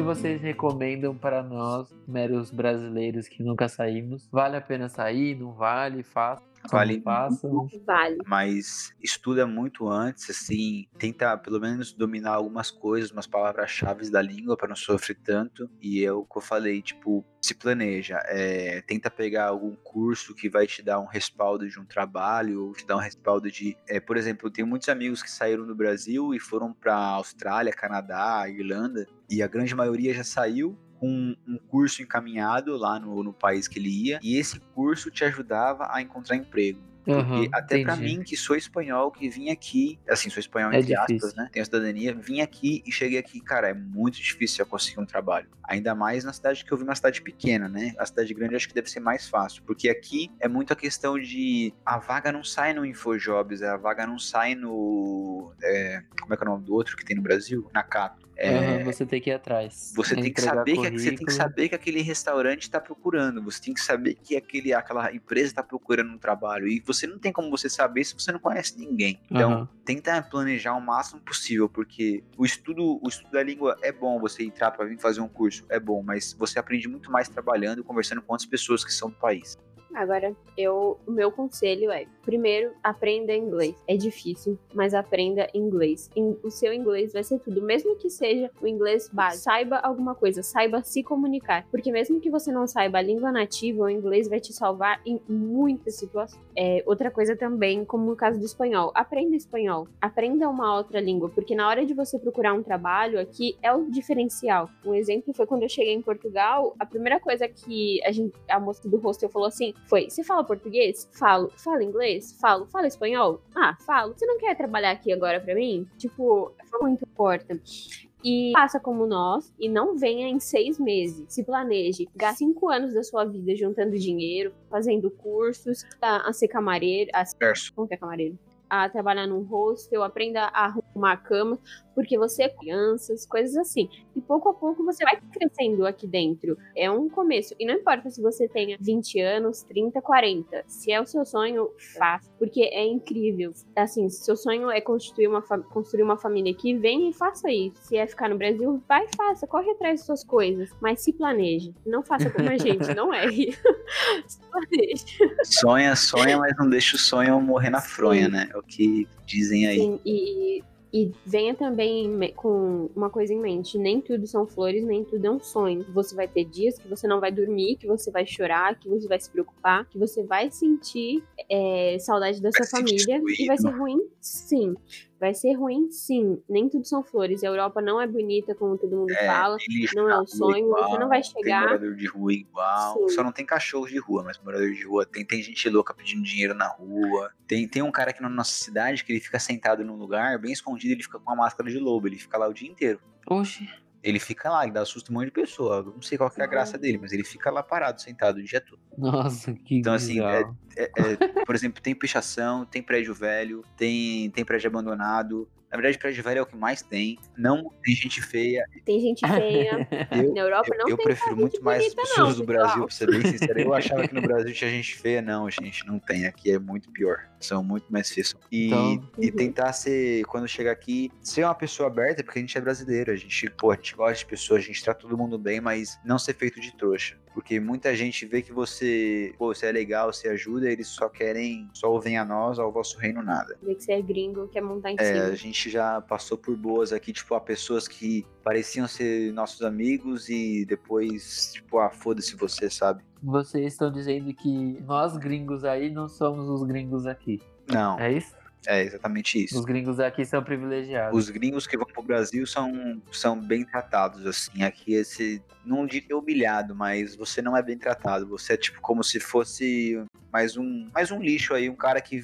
[0.05, 4.29] Vocês recomendam para nós, meros brasileiros que nunca saímos?
[4.31, 5.35] Vale a pena sair?
[5.35, 6.03] Não vale?
[6.03, 6.54] Faça?
[6.71, 7.01] Vale.
[7.01, 7.69] Façam?
[7.87, 8.19] Vale.
[8.27, 14.57] Mas estuda muito antes, assim, tenta pelo menos dominar algumas coisas, umas palavras-chave da língua
[14.57, 15.71] para não sofrer tanto.
[15.81, 20.49] E é o que eu falei, tipo, se planeja, é, tenta pegar algum curso que
[20.49, 23.77] vai te dar um respaldo de um trabalho, ou te dar um respaldo de.
[23.89, 27.73] é, por exemplo, eu tenho muitos amigos que saíram do Brasil e foram para Austrália,
[27.73, 33.33] Canadá, Irlanda, e a grande maioria já saiu com um curso encaminhado lá no, no
[33.35, 36.81] país que ele ia, e esse curso te ajudava a encontrar emprego.
[37.05, 38.17] Porque Aham, até pra entendi.
[38.17, 41.49] mim, que sou espanhol, que vim aqui, assim, sou espanhol É entre aspas, né?
[41.53, 45.49] Tenho cidadania, vim aqui e cheguei aqui, cara, é muito difícil eu conseguir um trabalho.
[45.65, 47.95] Ainda mais na cidade que eu vim, uma cidade pequena, né?
[47.99, 51.19] A cidade grande acho que deve ser mais fácil, porque aqui é muito a questão
[51.19, 55.53] de a vaga não sai no Infojobs, a vaga não sai no.
[55.63, 57.69] é, como é que é o nome do outro que tem no Brasil?
[57.73, 58.25] Na Cato.
[58.37, 59.93] É, Aham, você tem que ir atrás.
[59.95, 63.43] você tem que saber que você tem que saber que aquele restaurante está procurando.
[63.45, 66.67] Você tem que saber que aquele, aquela empresa está procurando um trabalho.
[66.67, 69.21] E você não tem como você saber se você não conhece ninguém.
[69.31, 69.69] Então, Aham.
[69.85, 74.19] tenta planejar o máximo possível, porque o estudo, o estudo da língua é bom.
[74.21, 77.81] Você entrar para vir fazer um curso é bom, mas você aprende muito mais trabalhando
[77.81, 79.57] e conversando com outras pessoas que são do país.
[79.95, 83.75] Agora, eu, o meu conselho é: primeiro, aprenda inglês.
[83.87, 86.11] É difícil, mas aprenda inglês.
[86.17, 89.45] In- O seu inglês vai ser tudo, mesmo que seja o inglês básico.
[89.45, 91.67] Saiba alguma coisa, saiba se comunicar.
[91.71, 95.21] Porque mesmo que você não saiba a língua nativa, o inglês vai te salvar em
[95.29, 96.41] muitas situações.
[96.57, 99.87] É, outra coisa também, como no caso do espanhol, aprenda espanhol.
[100.01, 103.91] Aprenda uma outra língua, porque na hora de você procurar um trabalho aqui é o
[103.91, 104.69] diferencial.
[104.85, 108.59] Um exemplo foi quando eu cheguei em Portugal, a primeira coisa que a, gente, a
[108.61, 111.09] moça do hostel falou assim foi: Você fala português?
[111.19, 111.51] Falo.
[111.57, 112.37] Fala inglês?
[112.41, 112.67] Falo.
[112.67, 113.41] Fala espanhol?
[113.55, 114.15] Ah, falo.
[114.17, 115.87] Você não quer trabalhar aqui agora pra mim?
[115.99, 118.11] Tipo, muito importante.
[118.25, 121.27] E faça como nós e não venha em seis meses.
[121.29, 122.09] Se planeje.
[122.17, 127.11] Gaste cinco anos da sua vida juntando dinheiro, fazendo cursos, a, a ser camareiro.
[127.13, 127.71] A, Verso.
[127.75, 128.39] como que é camareiro?
[128.71, 131.59] A trabalhar num hostel, aprenda a arrumar a cama.
[131.95, 133.89] Porque você é crianças, coisas assim.
[134.15, 136.57] E pouco a pouco você vai crescendo aqui dentro.
[136.77, 137.55] É um começo.
[137.59, 140.65] E não importa se você tenha 20 anos, 30, 40.
[140.67, 142.31] Se é o seu sonho, faça.
[142.39, 143.53] Porque é incrível.
[143.77, 147.77] Assim, se seu sonho é construir uma, construir uma família aqui, vem e faça isso.
[147.83, 149.47] Se é ficar no Brasil, vai e faça.
[149.47, 150.71] Corre atrás de suas coisas.
[150.81, 151.75] Mas se planeje.
[151.87, 153.53] Não faça como a gente, não erre.
[154.27, 155.05] se planeje.
[155.45, 158.33] Sonha, sonha, mas não deixa o sonho morrer na fronha, Sim.
[158.33, 158.49] né?
[158.53, 159.79] É o que dizem aí.
[159.79, 160.63] Sim, e
[160.95, 165.31] e venha também com uma coisa em mente: nem tudo são flores, nem tudo é
[165.31, 165.85] um sonho.
[165.93, 169.09] Você vai ter dias que você não vai dormir, que você vai chorar, que você
[169.09, 171.21] vai se preocupar, que você vai sentir
[171.51, 173.21] é, saudade da sua família.
[173.41, 174.77] E vai ser ruim, sim.
[175.25, 176.39] Vai ser ruim, sim.
[176.47, 177.43] Nem tudo são flores.
[177.43, 179.57] A Europa não é bonita, como todo mundo é, fala.
[179.95, 180.67] Não é um sonho.
[180.67, 181.61] Igual, você não vai chegar.
[181.61, 182.99] Tem morador de rua igual.
[182.99, 183.09] Sim.
[183.09, 185.25] Só não tem cachorro de rua, mas morador de rua tem.
[185.25, 187.31] Tem gente louca pedindo dinheiro na rua.
[187.47, 190.53] Tem, tem um cara aqui na nossa cidade que ele fica sentado num lugar, bem
[190.53, 192.07] escondido, ele fica com uma máscara de lobo.
[192.07, 193.01] Ele fica lá o dia inteiro.
[193.27, 193.67] Oxe.
[194.05, 195.83] Ele fica lá, ele dá susto um monte de pessoa.
[195.83, 198.43] Não sei qual que é a graça dele, mas ele fica lá parado, sentado o
[198.45, 198.79] dia todo.
[198.99, 200.45] Nossa, que Então, assim, é,
[200.77, 205.99] é, é, por exemplo, tem pichação, tem prédio velho, tem, tem prédio abandonado, na verdade,
[205.99, 207.19] prédio velho é o que mais tem.
[207.37, 208.65] Não tem gente feia.
[208.85, 209.89] Tem gente feia.
[210.13, 212.87] Eu, Na Europa não eu, tem Eu prefiro muito mais as pessoas não, do Brasil,
[212.87, 213.61] pra ser bem sincero.
[213.61, 215.21] Eu achava que no Brasil tinha gente feia.
[215.21, 216.27] Não, gente, não tem.
[216.27, 217.29] Aqui é muito pior.
[217.41, 218.37] São muito mais feios.
[218.53, 219.37] E, então, e uhum.
[219.37, 223.11] tentar ser, quando chegar aqui, ser uma pessoa aberta, porque a gente é brasileiro.
[223.11, 225.99] A gente, pô, a gente gosta de pessoas, a gente trata todo mundo bem, mas
[226.05, 227.17] não ser feito de trouxa.
[227.35, 231.69] Porque muita gente vê que você, pô, você é legal, você ajuda, eles só querem,
[231.75, 233.59] só ouvem a nós, ao vosso reino nada.
[233.61, 235.25] Vê que você é gringo, quer montar em é, cima.
[235.25, 240.29] A gente já passou por boas aqui, tipo, a pessoas que pareciam ser nossos amigos
[240.29, 243.03] e depois, tipo, ah, foda-se você, sabe?
[243.23, 247.41] Vocês estão dizendo que nós gringos aí não somos os gringos aqui.
[247.69, 247.99] Não.
[247.99, 248.35] É isso?
[248.67, 249.59] É exatamente isso.
[249.59, 251.19] Os gringos aqui são privilegiados.
[251.19, 254.63] Os gringos que vão pro Brasil são, são bem tratados, assim.
[254.63, 255.43] Aqui esse.
[255.65, 258.27] Não diria humilhado, mas você não é bem tratado.
[258.29, 260.03] Você é tipo como se fosse
[260.35, 262.21] mais um, mais um lixo aí, um cara que.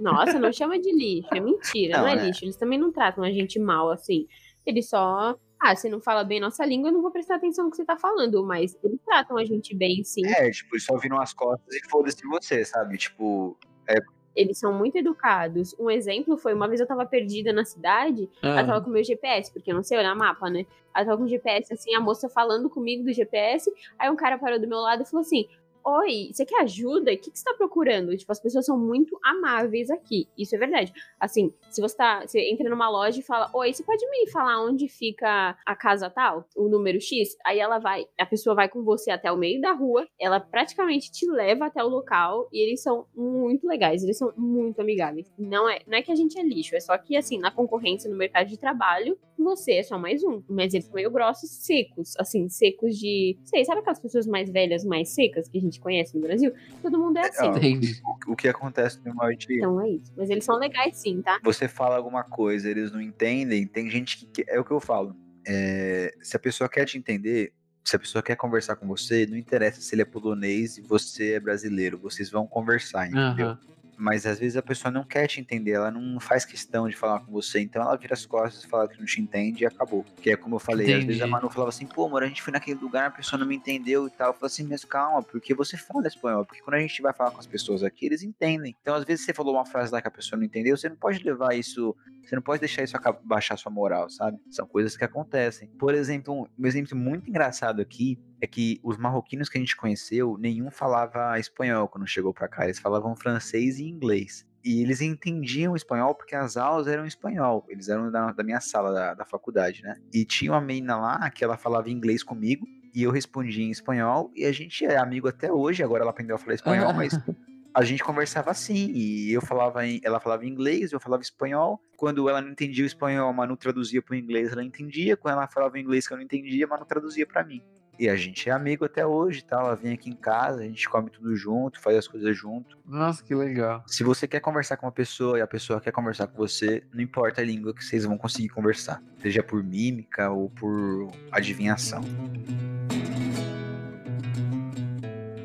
[0.00, 2.42] Nossa, não chama de lixo, é mentira, não, não é, é lixo.
[2.46, 4.26] Eles também não tratam a gente mal, assim.
[4.64, 7.70] Eles só ah, você não fala bem nossa língua, eu não vou prestar atenção no
[7.70, 10.26] que você tá falando, mas eles tratam a gente bem, sim.
[10.26, 12.96] É, tipo, eles só viram as costas e foda-se você, sabe?
[12.96, 13.54] Tipo,
[13.86, 13.98] é,
[14.34, 15.74] eles são muito educados.
[15.78, 18.60] Um exemplo foi, uma vez eu tava perdida na cidade, ah.
[18.60, 20.64] eu tava com meu GPS, porque eu não sei olhar mapa, né?
[20.96, 24.38] Eu tava com o GPS, assim, a moça falando comigo do GPS, aí um cara
[24.38, 25.46] parou do meu lado e falou assim,
[25.84, 27.12] Oi, você quer ajuda?
[27.12, 28.16] O que, que você tá procurando?
[28.16, 30.28] Tipo, as pessoas são muito amáveis aqui.
[30.36, 30.92] Isso é verdade.
[31.18, 32.26] Assim, se você tá.
[32.26, 36.10] Você entra numa loja e fala, Oi, você pode me falar onde fica a casa
[36.10, 36.46] tal?
[36.54, 37.36] O número X?
[37.44, 41.10] Aí ela vai, a pessoa vai com você até o meio da rua, ela praticamente
[41.10, 45.32] te leva até o local e eles são muito legais, eles são muito amigáveis.
[45.38, 48.10] Não é, não é que a gente é lixo, é só que, assim, na concorrência
[48.10, 50.42] no mercado de trabalho, você é só mais um.
[50.48, 53.38] Mas eles são meio grossos, secos, assim, secos de.
[53.44, 56.52] Sei, sabe aquelas pessoas mais velhas, mais secas que a gente conhece no Brasil?
[56.82, 57.80] Todo mundo é assim.
[58.26, 59.58] o, o, que acontece no maior dia.
[59.58, 60.12] Então é isso.
[60.16, 61.38] Mas eles são legais sim, tá?
[61.42, 64.44] Você fala alguma coisa, eles não entendem, tem gente que.
[64.48, 65.14] É o que eu falo.
[65.46, 69.36] É, se a pessoa quer te entender, se a pessoa quer conversar com você, não
[69.36, 73.48] interessa se ele é polonês e você é brasileiro, vocês vão conversar, entendeu?
[73.48, 76.96] Uhum mas às vezes a pessoa não quer te entender, ela não faz questão de
[76.96, 80.04] falar com você, então ela vira as costas, fala que não te entende e acabou.
[80.22, 81.00] Que é como eu falei, Entendi.
[81.00, 83.38] às vezes a Manu falava assim, pô, amor, a gente foi naquele lugar, a pessoa
[83.38, 84.28] não me entendeu e tal.
[84.28, 87.30] Eu falei assim, mas calma, porque você fala espanhol, porque quando a gente vai falar
[87.30, 88.74] com as pessoas aqui, eles entendem.
[88.80, 90.96] Então, às vezes você falou uma frase lá que a pessoa não entendeu, você não
[90.96, 94.38] pode levar isso, você não pode deixar isso baixar sua moral, sabe?
[94.50, 95.68] São coisas que acontecem.
[95.78, 100.36] Por exemplo, um exemplo muito engraçado aqui é que os marroquinos que a gente conheceu,
[100.38, 104.46] nenhum falava espanhol quando chegou para cá, eles falavam francês e inglês.
[104.64, 107.64] E eles entendiam espanhol porque as aulas eram espanhol.
[107.68, 109.96] Eles eram da, da minha sala da, da faculdade, né?
[110.12, 114.30] E tinha uma menina lá que ela falava inglês comigo e eu respondia em espanhol.
[114.34, 115.82] E a gente é amigo até hoje.
[115.82, 117.12] Agora ela aprendeu a falar espanhol, mas
[117.74, 118.90] a gente conversava assim.
[118.92, 121.80] E eu falava, em, ela falava inglês, eu falava espanhol.
[121.96, 125.16] Quando ela não entendia o espanhol, a Manu traduzia para o inglês, ela entendia.
[125.16, 127.62] Quando ela falava inglês que eu não entendia, a Manu traduzia para mim.
[127.98, 129.60] E a gente é amigo até hoje, tá?
[129.60, 132.78] Ela vem aqui em casa, a gente come tudo junto, faz as coisas junto.
[132.86, 133.84] Nossa, que legal.
[133.86, 137.02] Se você quer conversar com uma pessoa e a pessoa quer conversar com você, não
[137.02, 142.00] importa a língua que vocês vão conseguir conversar, seja por mímica ou por adivinhação.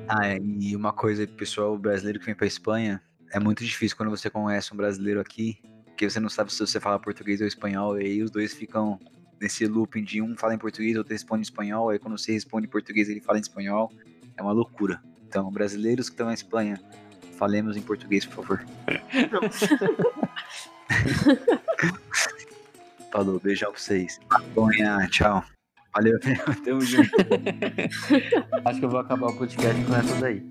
[0.07, 3.01] Ah, é, e uma coisa, pessoal brasileiro que vem pra Espanha,
[3.31, 6.79] é muito difícil quando você conhece um brasileiro aqui, porque você não sabe se você
[6.79, 8.99] fala português ou espanhol, e aí os dois ficam
[9.41, 12.67] nesse looping de um fala em português, outro responde em espanhol, aí quando você responde
[12.67, 13.91] em português ele fala em espanhol,
[14.37, 15.01] é uma loucura.
[15.27, 16.79] Então, brasileiros que estão na Espanha,
[17.37, 18.65] falemos em português, por favor.
[23.11, 24.19] Falou, beijão pra vocês.
[24.29, 25.43] Maconha, tchau.
[25.95, 26.19] Valeu,
[26.65, 27.09] tamo junto.
[28.65, 30.43] Acho que eu vou acabar o podcast com essa daí.